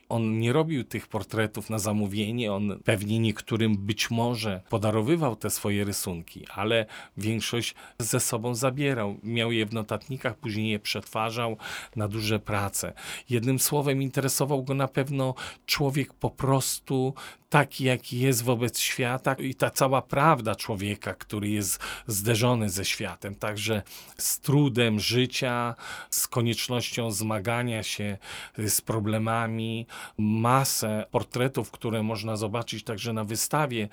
On 0.09 0.39
nie 0.39 0.53
robił 0.53 0.83
tych 0.83 1.07
portretów 1.07 1.69
na 1.69 1.79
zamówienie, 1.79 2.53
on 2.53 2.79
pewnie 2.83 3.19
niektórym 3.19 3.77
być 3.77 4.12
może 4.12 4.62
podarowywał 4.69 5.35
te 5.35 5.50
swoje 5.50 5.83
rysunki, 5.83 6.45
ale 6.55 6.85
większość 7.17 7.75
ze 8.00 8.19
sobą 8.19 8.55
zabierał. 8.55 9.17
Miał 9.24 9.51
je 9.51 9.65
w 9.65 9.74
notatnikach, 9.74 10.38
później 10.38 10.71
je 10.71 10.79
przetwarzał 10.79 11.57
na 11.95 12.07
duże 12.07 12.39
prace. 12.39 12.93
Jednym 13.29 13.59
słowem, 13.59 14.01
interesował 14.01 14.63
go 14.63 14.74
na 14.74 14.88
pewno 14.88 15.35
człowiek 15.65 16.13
po 16.13 16.29
prostu 16.29 17.13
taki, 17.50 17.84
jaki 17.84 18.20
jest 18.20 18.44
wobec 18.44 18.80
świata 18.80 19.34
i 19.34 19.56
ta 19.56 19.70
cała 19.70 20.02
prawda 20.02 20.56
człowieka, 20.56 21.14
który 21.14 21.50
jest 21.50 21.80
zderzony 22.08 22.70
ze 22.70 22.86
światem, 22.86 23.36
także 23.36 23.82
z 24.18 24.40
trudem 24.40 25.00
życia, 25.00 25.75
z 26.10 26.28
koniecznością 26.28 27.12
zmagania 27.12 27.84
się 27.84 28.18
z 28.58 28.82
problemami, 28.82 29.88
masę 30.18 31.06
portretów, 31.12 31.72
które 31.72 32.04
można 32.04 32.36
zobaczyć 32.36 32.84
także 32.84 33.14
na 33.14 33.24
wystawie 33.24 33.88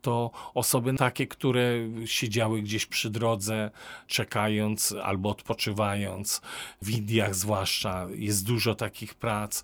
to 0.00 0.30
osoby 0.54 0.94
takie, 0.94 1.26
które 1.26 1.72
siedziały 2.04 2.62
gdzieś 2.62 2.86
przy 2.86 3.10
drodze, 3.10 3.70
czekając 4.06 4.94
albo 5.02 5.28
odpoczywając, 5.28 6.40
w 6.82 6.90
Indiach 6.90 7.34
zwłaszcza. 7.34 8.06
Jest 8.14 8.46
dużo 8.46 8.74
takich 8.74 9.14
prac. 9.14 9.62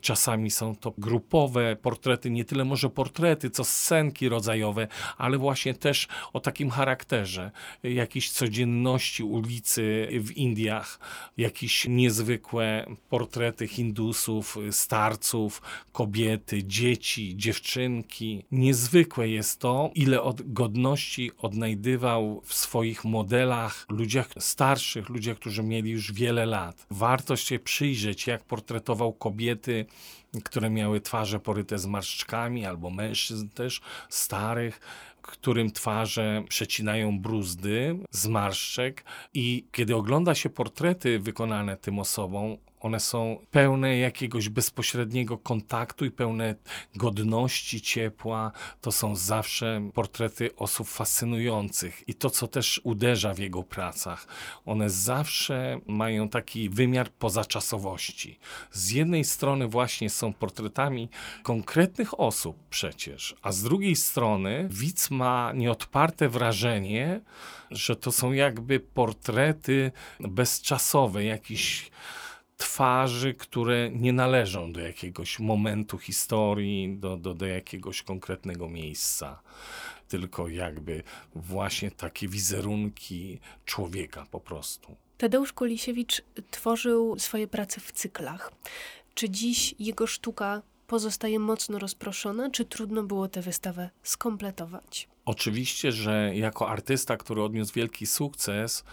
Czasami 0.00 0.50
są 0.50 0.76
to 0.76 0.94
grupowe 0.98 1.76
portrety, 1.76 2.30
nie 2.30 2.44
tyle 2.44 2.64
może 2.64 2.90
portrety, 2.90 3.50
co 3.50 3.64
scenki 3.64 4.28
rodzajowe, 4.28 4.88
ale 5.18 5.38
właśnie 5.38 5.74
też 5.74 6.08
o 6.32 6.40
takim 6.40 6.70
charakterze, 6.70 7.50
jakiejś 7.82 8.30
codzienności 8.30 9.22
ulicy 9.22 10.08
w 10.20 10.36
Indiach, 10.36 10.98
jakieś 11.36 11.86
niezwykłe 11.88 12.86
portrety 13.08 13.68
Hindusów, 13.68 14.58
starców, 14.70 15.62
kobiety, 15.92 16.64
dzieci, 16.64 17.36
dziewczynki. 17.36 18.44
Niezwykłe 18.50 19.28
jest 19.28 19.60
to, 19.60 19.75
ile 19.94 20.22
od 20.22 20.52
godności 20.52 21.30
odnajdywał 21.38 22.42
w 22.44 22.54
swoich 22.54 23.04
modelach 23.04 23.86
ludziach 23.88 24.28
starszych, 24.38 25.08
ludziach, 25.08 25.36
którzy 25.36 25.62
mieli 25.62 25.90
już 25.90 26.12
wiele 26.12 26.46
lat. 26.46 26.86
Warto 26.90 27.36
się 27.36 27.58
przyjrzeć, 27.58 28.26
jak 28.26 28.44
portretował 28.44 29.12
kobiety, 29.12 29.86
które 30.44 30.70
miały 30.70 31.00
twarze 31.00 31.40
poryte 31.40 31.78
zmarszczkami, 31.78 32.66
albo 32.66 32.90
mężczyzn 32.90 33.48
też 33.48 33.80
starych, 34.08 34.80
którym 35.22 35.70
twarze 35.70 36.42
przecinają 36.48 37.18
bruzdy, 37.20 37.98
zmarszczek 38.10 39.04
i 39.34 39.66
kiedy 39.72 39.96
ogląda 39.96 40.34
się 40.34 40.50
portrety 40.50 41.18
wykonane 41.18 41.76
tym 41.76 41.98
osobom, 41.98 42.56
one 42.80 43.00
są 43.00 43.38
pełne 43.50 43.98
jakiegoś 43.98 44.48
bezpośredniego 44.48 45.38
kontaktu 45.38 46.04
i 46.04 46.10
pełne 46.10 46.54
godności, 46.94 47.80
ciepła. 47.80 48.52
To 48.80 48.92
są 48.92 49.16
zawsze 49.16 49.90
portrety 49.94 50.56
osób 50.56 50.88
fascynujących. 50.88 52.08
I 52.08 52.14
to, 52.14 52.30
co 52.30 52.48
też 52.48 52.80
uderza 52.84 53.34
w 53.34 53.38
jego 53.38 53.62
pracach, 53.62 54.26
one 54.64 54.90
zawsze 54.90 55.80
mają 55.86 56.28
taki 56.28 56.68
wymiar 56.68 57.10
pozaczasowości. 57.10 58.38
Z 58.72 58.90
jednej 58.90 59.24
strony 59.24 59.68
właśnie 59.68 60.10
są 60.10 60.32
portretami 60.32 61.08
konkretnych 61.42 62.20
osób 62.20 62.56
przecież, 62.70 63.34
a 63.42 63.52
z 63.52 63.62
drugiej 63.62 63.96
strony 63.96 64.68
widz 64.70 65.10
ma 65.10 65.52
nieodparte 65.54 66.28
wrażenie, 66.28 67.20
że 67.70 67.96
to 67.96 68.12
są 68.12 68.32
jakby 68.32 68.80
portrety 68.80 69.92
bezczasowe, 70.20 71.24
jakiś 71.24 71.90
twarzy, 72.56 73.34
które 73.34 73.90
nie 73.90 74.12
należą 74.12 74.72
do 74.72 74.80
jakiegoś 74.80 75.38
momentu 75.38 75.98
historii, 75.98 76.96
do, 76.98 77.16
do, 77.16 77.34
do 77.34 77.46
jakiegoś 77.46 78.02
konkretnego 78.02 78.68
miejsca, 78.68 79.42
tylko 80.08 80.48
jakby 80.48 81.02
właśnie 81.34 81.90
takie 81.90 82.28
wizerunki 82.28 83.40
człowieka 83.64 84.26
po 84.30 84.40
prostu. 84.40 84.96
Tadeusz 85.18 85.52
Kolisiewicz 85.52 86.22
tworzył 86.50 87.18
swoje 87.18 87.48
prace 87.48 87.80
w 87.80 87.92
cyklach. 87.92 88.52
Czy 89.14 89.30
dziś 89.30 89.74
jego 89.78 90.06
sztuka 90.06 90.62
pozostaje 90.86 91.38
mocno 91.38 91.78
rozproszona, 91.78 92.50
czy 92.50 92.64
trudno 92.64 93.02
było 93.02 93.28
tę 93.28 93.42
wystawę 93.42 93.90
skompletować? 94.02 95.08
Oczywiście, 95.24 95.92
że 95.92 96.30
jako 96.34 96.68
artysta, 96.68 97.16
który 97.16 97.42
odniósł 97.42 97.72
wielki 97.74 98.06
sukces, 98.06 98.84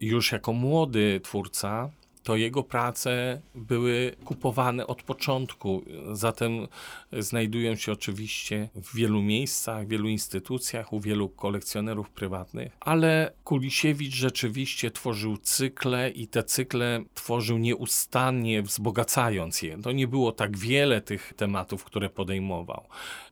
już 0.00 0.32
jako 0.32 0.52
młody 0.52 1.20
twórca, 1.24 1.90
to 2.22 2.36
jego 2.36 2.62
prace 2.62 3.40
były 3.54 4.16
kupowane 4.24 4.86
od 4.86 5.02
początku. 5.02 5.84
Zatem 6.12 6.68
znajdują 7.12 7.76
się 7.76 7.92
oczywiście 7.92 8.68
w 8.74 8.96
wielu 8.96 9.22
miejscach, 9.22 9.86
w 9.86 9.88
wielu 9.88 10.08
instytucjach, 10.08 10.92
u 10.92 11.00
wielu 11.00 11.28
kolekcjonerów 11.28 12.10
prywatnych, 12.10 12.76
ale 12.80 13.32
Kulisiewicz 13.44 14.14
rzeczywiście 14.14 14.90
tworzył 14.90 15.36
cykle 15.36 16.10
i 16.10 16.26
te 16.26 16.42
cykle 16.42 17.04
tworzył 17.14 17.58
nieustannie, 17.58 18.62
wzbogacając 18.62 19.62
je. 19.62 19.82
To 19.82 19.92
nie 19.92 20.08
było 20.08 20.32
tak 20.32 20.58
wiele 20.58 21.00
tych 21.00 21.32
tematów, 21.36 21.84
które 21.84 22.10
podejmował. 22.10 22.86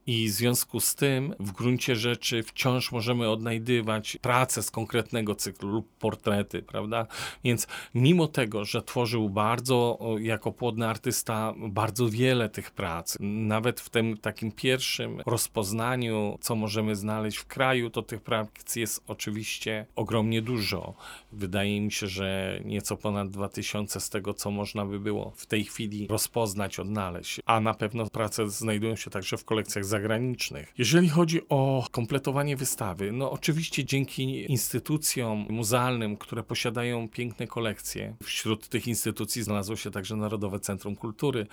I 0.07 0.29
w 0.29 0.33
związku 0.33 0.81
z 0.81 0.95
tym, 0.95 1.35
w 1.41 1.53
gruncie 1.53 1.97
rzeczy, 1.97 2.43
wciąż 2.43 2.93
możemy 2.93 3.31
odnajdywać 3.31 4.19
pracę 4.23 4.63
z 4.63 4.71
konkretnego 4.71 5.35
cyklu 5.35 5.69
lub 5.69 5.89
portrety, 5.99 6.63
prawda? 6.63 7.07
Więc 7.45 7.67
mimo 7.95 8.27
tego, 8.27 8.65
że 8.65 8.78
tworzył 8.83 9.31
bardzo, 9.31 9.99
jako 10.21 10.53
płodny 10.53 10.89
artysta, 10.89 11.55
bardzo 11.69 12.09
wiele 12.09 12.49
tych 12.49 12.71
prac, 12.71 13.17
nawet 13.21 13.81
w 13.81 13.91
tym 13.91 14.17
takim 14.17 14.53
pierwszym 14.53 15.21
rozpoznaniu, 15.27 16.39
co 16.41 16.57
możemy 16.57 16.97
znaleźć 16.97 17.39
w 17.39 17.47
kraju, 17.47 17.91
to 17.91 18.03
tych 18.03 18.21
prac 18.23 18.77
jest 18.77 19.05
oczywiście 19.07 19.87
ogromnie 19.97 20.43
dużo. 20.43 20.95
Wydaje 21.33 21.81
mi 21.81 21.93
się, 21.93 22.07
że 22.07 22.61
nieco 22.65 22.97
ponad 22.97 23.31
2000 23.31 24.01
z 24.01 24.11
tego, 24.11 24.35
co 24.35 24.51
można 24.51 24.87
by 24.87 25.01
było 25.01 25.33
w 25.37 25.47
tej 25.47 25.65
chwili 25.65 26.07
rozpoznać, 26.07 26.79
odnaleźć. 26.79 27.41
A 27.47 27.61
na 27.61 27.75
pewno 27.75 28.07
prace 28.07 28.51
znajdują 28.51 28.97
się 28.97 29.11
także 29.11 29.37
w 29.37 29.45
kolekcjach 29.45 29.85
zagranicznych. 29.85 30.73
Jeżeli 30.79 31.09
chodzi 31.09 31.41
o 31.49 31.87
kompletowanie 31.91 32.57
wystawy, 32.57 33.13
no 33.13 33.31
oczywiście 33.31 33.85
dzięki 33.85 34.53
instytucjom 34.53 35.47
muzealnym, 35.51 36.17
które 36.17 36.43
posiadają 36.43 37.09
piękne 37.09 37.47
kolekcje, 37.47 38.15
wśród 38.23 38.68
tych 38.69 38.87
instytucji 38.87 39.43
znalazło 39.43 39.77
się 39.77 39.91
także 39.91 40.17
Narodowe 40.17 40.61
Centrum 40.61 40.97
Kultury. 40.97 41.47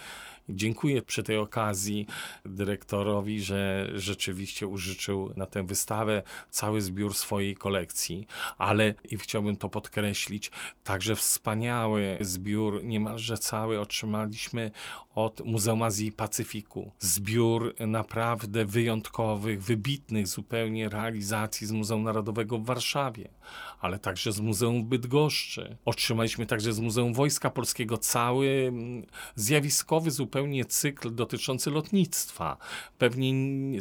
Dziękuję 0.50 1.02
przy 1.02 1.24
tej 1.24 1.38
okazji 1.38 2.08
dyrektorowi, 2.46 3.42
że 3.42 3.90
rzeczywiście 3.96 4.68
użyczył 4.68 5.34
na 5.36 5.46
tę 5.46 5.64
wystawę 5.64 6.24
cały 6.50 6.82
zbiór 6.82 7.14
swojej 7.14 7.56
kolekcji, 7.56 8.28
ale 8.58 8.94
i 9.10 9.18
chciałbym 9.18 9.58
to 9.58 9.70
podkreślić, 9.70 10.52
także 10.84 11.16
wspaniały 11.16 12.18
zbiór, 12.22 12.84
niemalże 12.84 13.38
cały 13.38 13.80
otrzymaliśmy 13.80 14.72
od 15.16 15.46
Muzeum 15.46 15.82
Azji 15.82 16.08
i 16.08 16.12
Pacyfiku. 16.12 16.92
Zbiór 17.00 17.76
naprawdę 17.80 18.66
wyjątkowych, 18.66 19.64
wybitnych 19.64 20.28
zupełnie 20.28 20.90
realizacji 20.90 21.68
z 21.68 21.72
Muzeum 21.72 22.04
Narodowego 22.04 22.58
w 22.58 22.66
Warszawie, 22.66 23.30
ale 23.80 24.00
także 24.00 24.32
z 24.32 24.40
Muzeum 24.40 24.84
w 24.84 24.86
Bydgoszczy. 24.86 25.78
Otrzymaliśmy 25.86 26.46
także 26.46 26.74
z 26.74 26.80
Muzeum 26.80 27.05
Wojska 27.14 27.50
Polskiego 27.50 27.98
cały 27.98 28.48
mm, 28.48 29.06
zjawiskowy 29.36 30.12
zupełnie 30.12 30.66
cykl 30.66 31.16
dotyczący 31.16 31.72
lotnictwa. 31.72 32.58
Pewnie 32.98 33.26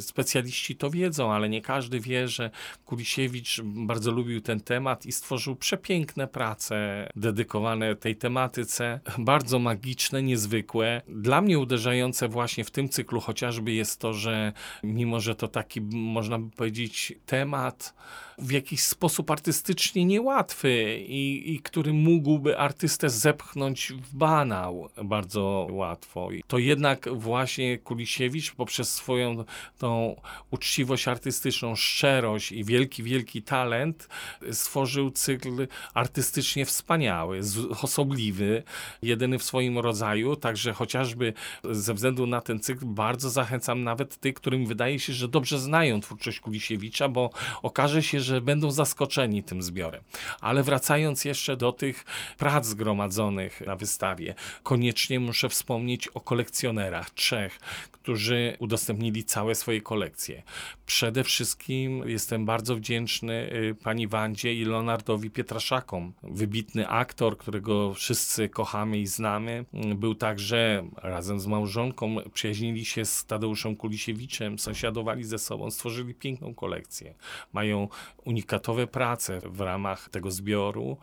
specjaliści 0.01 0.77
to 0.77 0.91
wiedzą, 0.91 1.33
ale 1.33 1.49
nie 1.49 1.63
każdy 1.63 2.01
wie, 2.01 2.29
że 2.29 2.51
Kulisiewicz 2.85 3.61
bardzo 3.65 4.11
lubił 4.11 4.41
ten 4.41 4.61
temat 4.61 5.07
i 5.07 5.13
stworzył 5.13 5.57
przepiękne 5.57 6.29
prace 6.29 7.09
dedykowane 7.17 7.97
tej 7.97 8.17
tematyce, 8.17 9.01
bardzo 9.19 9.59
magiczne, 9.59 10.23
niezwykłe. 10.23 11.03
Dla 11.09 11.41
mnie 11.41 11.59
uderzające 11.59 12.29
właśnie 12.29 12.65
w 12.65 12.71
tym 12.71 12.89
cyklu 12.89 13.21
chociażby 13.21 13.73
jest 13.73 14.01
to, 14.01 14.13
że 14.13 14.53
mimo, 14.83 15.21
że 15.21 15.35
to 15.35 15.49
taki, 15.49 15.81
można 15.81 16.39
by 16.39 16.51
powiedzieć, 16.51 17.13
temat, 17.27 17.95
w 18.39 18.51
jakiś 18.51 18.83
sposób 18.83 19.31
artystycznie 19.31 20.05
niełatwy 20.05 20.99
i, 20.99 21.53
i 21.55 21.61
który 21.61 21.93
mógłby 21.93 22.59
artystę 22.59 23.11
zepchnąć 23.11 23.93
w 23.93 24.17
banał 24.17 24.89
bardzo 25.05 25.67
łatwo. 25.71 26.29
To 26.47 26.59
jednak 26.59 27.09
właśnie 27.13 27.79
Kulisiewicz 27.79 28.53
poprzez 28.53 28.95
swoją 28.95 29.45
tą 29.79 30.21
uczciwość 30.51 31.09
artystyczną, 31.09 31.77
szczerość 31.77 32.53
i 32.53 32.65
wielki, 32.65 33.03
wielki 33.03 33.43
talent 33.43 34.09
stworzył 34.53 35.11
cykl 35.11 35.67
artystycznie 35.95 36.67
wspaniały, 36.67 37.41
osobliwy, 37.83 38.63
jedyny 39.03 39.39
w 39.39 39.43
swoim 39.43 39.79
rodzaju, 39.79 40.37
także 40.37 40.73
chociażby 40.73 41.33
ze 41.71 41.95
względu 41.95 42.27
na 42.27 42.41
ten 42.41 42.61
cykl 42.61 42.87
bardzo 42.87 43.31
zachęcam 43.31 43.85
nawet 43.85 44.17
tych, 44.17 44.35
którym 44.35 44.67
wydaje 44.67 44.99
się, 44.99 45.13
że 45.13 45.29
dobrze 45.29 45.59
znają 45.59 46.01
twórczość 46.01 46.41
Kulisiewicza, 46.41 47.09
bo 47.09 47.31
okaże 47.63 48.03
się, 48.03 48.21
że 48.25 48.41
będą 48.41 48.71
zaskoczeni 48.71 49.43
tym 49.43 49.63
zbiorem. 49.63 50.03
Ale 50.41 50.63
wracając 50.63 51.25
jeszcze 51.25 51.57
do 51.57 51.73
tych 51.73 52.05
prac 52.39 52.67
zgromadzonych 52.67 53.61
na 53.61 53.77
wystawie, 53.77 54.35
koniecznie 54.63 55.21
muszę 55.21 55.49
wspomnieć 55.49 56.09
o 56.09 56.21
kolekcjonerach, 56.21 57.11
trzech, 57.11 57.59
którzy 57.93 58.57
udostępnili 58.59 59.25
całe 59.25 59.55
swoje 59.55 59.81
kolekcje. 59.81 60.43
Przede 60.87 61.25
wszystkim 61.25 62.09
jestem 62.09 62.47
bardzo 62.47 62.77
wdzięczny 62.77 63.51
y, 63.53 63.75
pani 63.83 64.09
Wandzie 64.09 64.55
i 64.55 64.65
Leonardowi 64.65 65.31
Pietraszakom. 65.31 66.13
Wybitny 66.23 66.89
aktor, 66.89 67.39
którego 67.39 67.95
wszyscy 67.95 68.49
kochamy 68.49 68.99
i 68.99 69.07
znamy. 69.07 69.65
Był 69.95 70.15
także 70.15 70.89
razem 70.97 71.41
z 71.41 71.47
małżonką, 71.47 72.17
przyjaźnili 72.35 72.85
się 72.85 73.05
z 73.05 73.25
Tadeuszem 73.25 73.77
Kulisiewiczem, 73.77 74.59
sąsiadowali 74.59 75.25
ze 75.25 75.39
sobą, 75.39 75.71
stworzyli 75.71 76.15
piękną 76.15 76.55
kolekcję. 76.55 77.15
Mają 77.53 77.89
unikatowe 78.25 78.87
prace 78.87 79.41
w 79.45 79.61
ramach 79.61 80.09
tego 80.09 80.31
zbioru 80.31 80.97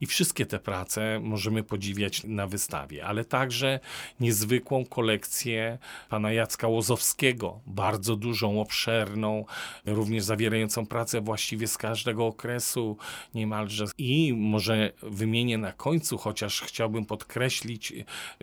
i 0.00 0.06
wszystkie 0.06 0.46
te 0.46 0.58
prace 0.58 1.20
możemy 1.22 1.62
podziwiać 1.62 2.24
na 2.24 2.46
wystawie, 2.46 3.06
ale 3.06 3.24
także 3.24 3.80
niezwykłą 4.20 4.84
kolekcję 4.84 5.78
pana 6.08 6.32
Jacka 6.32 6.68
Łozowskiego, 6.68 7.60
bardzo 7.66 8.16
dużą, 8.16 8.60
obszerną, 8.60 9.44
również 9.86 10.24
zawierającą 10.24 10.86
pracę 10.86 11.20
właściwie 11.20 11.66
z 11.66 11.78
każdego 11.78 12.26
okresu 12.26 12.96
niemalże. 13.34 13.84
I 13.98 14.34
może 14.36 14.92
wymienię 15.02 15.58
na 15.58 15.72
końcu, 15.72 16.18
chociaż 16.18 16.60
chciałbym 16.60 17.06
podkreślić 17.06 17.92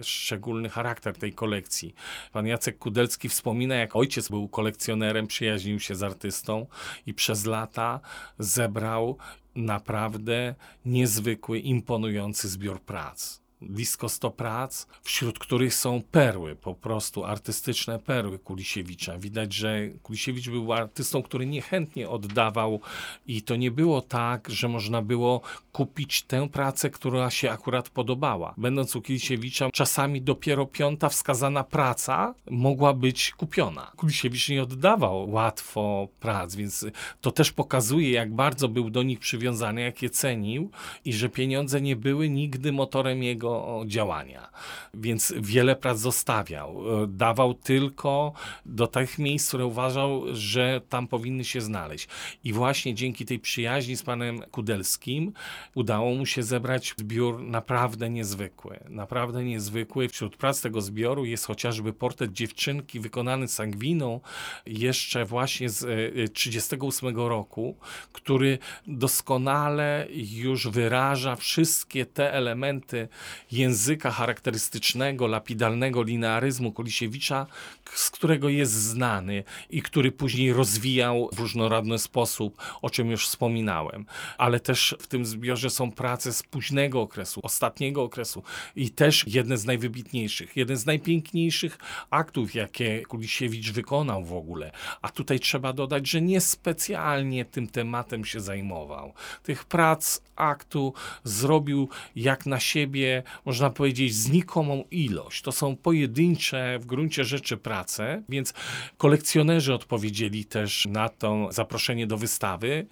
szczególny 0.02 0.70
charakter 0.70 1.18
tej 1.18 1.34
kolekcji. 1.34 1.96
Pan 2.32 2.48
Jacek 2.48 2.78
Kudelski 2.78 3.30
wspomina, 3.30 3.76
jak 3.76 3.96
ojciec 3.96 4.30
był 4.30 4.48
kolekcjonerem, 4.48 5.28
przyjaźnił 5.28 5.80
się 5.80 5.96
z 5.96 6.04
artystą 6.04 6.66
i 7.06 7.14
przez 7.14 7.46
lata 7.46 8.00
zebrał 8.40 9.18
naprawdę 9.56 10.56
niezwykły, 10.86 11.60
imponujący 11.60 12.50
zbiór 12.50 12.82
prac 12.82 13.41
blisko 13.62 14.10
100 14.10 14.32
prac, 14.32 14.88
wśród 15.04 15.40
których 15.40 15.74
są 15.74 16.02
perły, 16.12 16.56
po 16.56 16.76
prostu 16.76 17.24
artystyczne 17.24 18.00
perły 18.00 18.40
Kulisiewicza. 18.40 19.18
Widać, 19.18 19.54
że 19.54 19.88
Kulisiewicz 20.04 20.50
był 20.50 20.74
artystą, 20.74 21.24
który 21.24 21.46
niechętnie 21.46 22.10
oddawał 22.10 22.80
i 23.28 23.42
to 23.42 23.56
nie 23.56 23.72
było 23.72 24.02
tak, 24.02 24.50
że 24.50 24.68
można 24.68 25.02
było 25.02 25.42
kupić 25.72 26.22
tę 26.22 26.50
pracę, 26.50 26.90
która 26.90 27.30
się 27.30 27.52
akurat 27.52 27.90
podobała. 27.90 28.54
Będąc 28.58 28.96
u 28.96 29.02
Kulisiewicza, 29.02 29.70
czasami 29.72 30.22
dopiero 30.22 30.66
piąta 30.66 31.10
wskazana 31.10 31.64
praca 31.64 32.34
mogła 32.50 32.94
być 32.94 33.32
kupiona. 33.32 33.92
Kulisiewicz 33.96 34.50
nie 34.50 34.64
oddawał 34.64 35.32
łatwo 35.32 36.08
prac, 36.20 36.56
więc 36.56 36.86
to 37.22 37.32
też 37.32 37.52
pokazuje, 37.52 38.12
jak 38.12 38.34
bardzo 38.34 38.68
był 38.68 38.90
do 38.90 39.04
nich 39.04 39.20
przywiązany, 39.20 39.82
jak 39.82 40.02
je 40.02 40.10
cenił 40.10 40.70
i 41.06 41.14
że 41.14 41.30
pieniądze 41.30 41.82
nie 41.82 41.96
były 41.96 42.30
nigdy 42.30 42.72
motorem 42.72 43.24
jego 43.24 43.51
działania. 43.88 44.50
Więc 44.94 45.34
wiele 45.38 45.76
prac 45.76 46.00
zostawiał. 46.00 47.04
E, 47.04 47.08
dawał 47.08 47.54
tylko 47.54 48.34
do 48.66 48.88
tych 48.88 49.20
miejsc, 49.20 49.48
które 49.48 49.66
uważał, 49.66 50.24
że 50.34 50.82
tam 50.90 51.08
powinny 51.08 51.44
się 51.44 51.62
znaleźć. 51.62 52.08
I 52.44 52.54
właśnie 52.54 52.94
dzięki 52.94 53.26
tej 53.26 53.40
przyjaźni 53.40 53.96
z 53.96 54.04
panem 54.04 54.42
Kudelskim 54.52 55.34
udało 55.76 56.16
mu 56.16 56.26
się 56.26 56.44
zebrać 56.44 56.94
zbiór 56.98 57.42
naprawdę 57.42 58.10
niezwykły. 58.10 58.80
Naprawdę 58.90 59.44
niezwykły. 59.44 60.10
Wśród 60.10 60.38
prac 60.38 60.62
tego 60.62 60.82
zbioru 60.82 61.26
jest 61.26 61.46
chociażby 61.46 61.94
portret 61.94 62.34
dziewczynki 62.34 63.00
wykonany 63.00 63.48
sangwiną 63.48 64.20
jeszcze 64.66 65.26
właśnie 65.26 65.70
z 65.70 65.80
1938 65.80 67.20
e, 67.20 67.30
roku, 67.30 67.78
który 68.12 68.58
doskonale 68.88 70.08
już 70.12 70.68
wyraża 70.68 71.36
wszystkie 71.36 72.06
te 72.06 72.34
elementy 72.34 73.08
języka 73.52 74.12
charakterystycznego, 74.12 75.28
lapidalnego 75.28 76.04
linearyzmu 76.04 76.72
Kolisiewicza, 76.72 77.48
z 77.94 78.10
którego 78.10 78.50
jest 78.50 78.74
znany 78.74 79.44
i 79.70 79.82
który 79.82 80.12
później 80.12 80.54
rozwijał 80.54 81.30
w 81.34 81.40
różnorodny 81.40 82.00
sposób, 82.00 82.62
o 82.82 82.90
czym 82.90 83.12
już 83.12 83.28
wspominałem. 83.28 84.06
Ale 84.38 84.60
też 84.60 84.96
w 85.00 85.08
tym 85.08 85.26
zbiorze 85.26 85.70
są 85.70 85.92
prace 85.92 86.34
z 86.34 86.44
późnego 86.44 87.02
okresu, 87.02 87.40
ostatniego 87.44 88.04
okresu 88.04 88.44
i 88.76 88.90
też 88.90 89.28
jedne 89.28 89.58
z 89.58 89.66
najwybitniejszych, 89.66 90.58
jeden 90.58 90.78
z 90.78 90.86
najpiękniejszych 90.86 91.78
aktów, 92.10 92.56
jakie 92.56 93.02
Kulisiewicz 93.06 93.72
wykonał 93.72 94.26
w 94.26 94.34
ogóle. 94.34 94.72
A 95.02 95.10
tutaj 95.10 95.40
trzeba 95.40 95.74
dodać, 95.74 96.08
że 96.08 96.22
niespecjalnie 96.22 97.46
tym 97.46 97.68
tematem 97.68 98.26
się 98.26 98.40
zajmował. 98.40 99.14
Tych 99.44 99.66
prac 99.66 100.22
aktu 100.36 100.94
zrobił 101.24 101.90
jak 102.16 102.46
na 102.46 102.60
siebie 102.60 103.24
można 103.46 103.70
powiedzieć, 103.70 104.16
znikomą 104.16 104.84
ilość. 104.92 105.42
To 105.42 105.52
są 105.52 105.76
pojedyncze 105.76 106.80
w 106.80 106.86
gruncie 106.86 107.24
rzeczy 107.24 107.58
prace, 107.58 108.24
więc 108.30 108.54
kolekcjonerzy 108.98 109.74
odpowiedzieli 109.74 110.46
też 110.46 110.86
na 110.86 111.10
to 111.10 111.48
zaproszenie 111.52 112.08
do 112.08 112.18
wystawy 112.18 112.88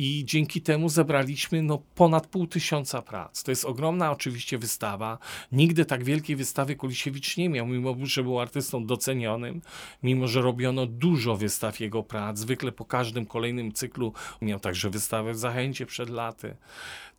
i 0.00 0.24
dzięki 0.24 0.60
temu 0.60 0.88
zebraliśmy 0.88 1.62
no, 1.62 1.82
ponad 1.94 2.26
pół 2.26 2.46
tysiąca 2.46 3.02
prac. 3.02 3.42
To 3.42 3.50
jest 3.50 3.64
ogromna 3.64 4.10
oczywiście 4.10 4.58
wystawa. 4.58 5.18
Nigdy 5.52 5.84
tak 5.84 6.04
wielkiej 6.04 6.36
wystawy 6.36 6.76
Kulisiewicz 6.76 7.36
nie 7.36 7.48
miał, 7.48 7.66
mimo 7.66 7.94
że 8.02 8.22
był 8.22 8.40
artystą 8.40 8.86
docenionym, 8.86 9.60
mimo 10.02 10.28
że 10.28 10.42
robiono 10.42 10.86
dużo 10.86 11.36
wystaw 11.36 11.80
jego 11.80 12.02
prac. 12.02 12.38
Zwykle 12.38 12.72
po 12.72 12.84
każdym 12.84 13.26
kolejnym 13.26 13.72
cyklu 13.72 14.12
miał 14.42 14.60
także 14.60 14.90
wystawę 14.90 15.32
w 15.32 15.38
Zachęcie 15.38 15.86
przed 15.86 16.10
laty 16.10 16.56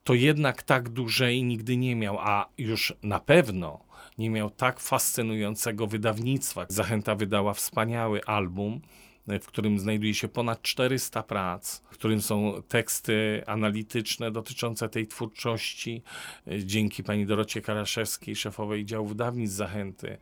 to 0.04 0.14
jednak 0.14 0.64
tak 0.64 0.90
dużej 0.90 1.44
nigdy 1.44 1.78
nie 1.78 1.96
miał, 1.96 2.20
a 2.20 2.50
już 2.58 2.94
na 3.04 3.20
pewno 3.20 3.86
nie 4.18 4.30
miał 4.30 4.50
tak 4.50 4.80
fascynującego 4.80 5.88
wydawnictwa. 5.88 6.66
Zachęta 6.70 7.16
wydała 7.16 7.54
wspaniały 7.54 8.26
album, 8.26 8.82
w 9.42 9.46
którym 9.46 9.80
znajduje 9.80 10.14
się 10.14 10.28
ponad 10.28 10.62
400 10.62 11.24
prac, 11.24 11.80
w 11.80 11.90
którym 11.90 12.22
są 12.22 12.62
teksty 12.68 13.44
analityczne 13.46 14.32
dotyczące 14.32 14.90
tej 14.90 15.08
twórczości. 15.08 16.04
Dzięki 16.60 17.04
pani 17.04 17.26
Dorocie 17.26 17.62
Karaszewskiej, 17.62 18.36
szefowej 18.36 18.86
działu 18.86 19.08
wydawnictw 19.08 19.56
Zachęty, 19.58 20.18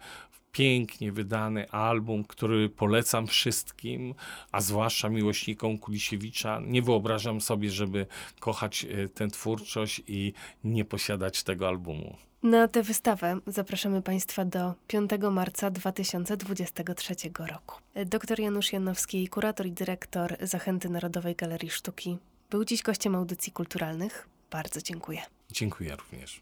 pięknie 0.58 1.12
wydany 1.12 1.70
album, 1.70 2.24
który 2.24 2.70
polecam 2.70 3.28
wszystkim, 3.28 4.14
a 4.52 4.62
zwłaszcza 4.62 5.10
miłośnikom 5.10 5.78
Kulisiewicza. 5.78 6.60
Nie 6.66 6.82
wyobrażam 6.82 7.42
sobie, 7.42 7.70
żeby 7.72 8.06
kochać 8.40 8.86
e, 8.86 9.08
tę 9.10 9.28
twórczość 9.28 10.02
i 10.08 10.34
nie 10.64 10.86
posiadać 10.86 11.44
tego 11.44 11.68
albumu. 11.68 12.18
Na 12.44 12.68
tę 12.68 12.84
wystawę 12.84 13.40
zapraszamy 13.48 14.02
Państwa 14.02 14.46
do 14.46 14.74
5 14.88 15.12
marca 15.32 15.72
2023 15.72 17.16
roku. 17.40 17.76
Dr 18.06 18.40
Janusz 18.40 18.74
Janowski, 18.74 19.28
kurator 19.28 19.66
i 19.66 19.72
dyrektor 19.72 20.38
Zachęty 20.42 20.90
Narodowej 20.90 21.36
Galerii 21.36 21.70
Sztuki, 21.70 22.18
był 22.50 22.66
dziś 22.66 22.82
gościem 22.84 23.16
audycji 23.16 23.52
kulturalnych. 23.52 24.30
Bardzo 24.52 24.82
dziękuję. 24.82 25.22
Dziękuję 25.52 25.96
również. 25.96 26.42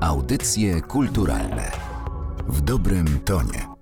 Audycje 0.00 0.80
kulturalne 0.80 1.97
W 2.48 2.60
dobrym 2.60 3.20
tonie. 3.24 3.77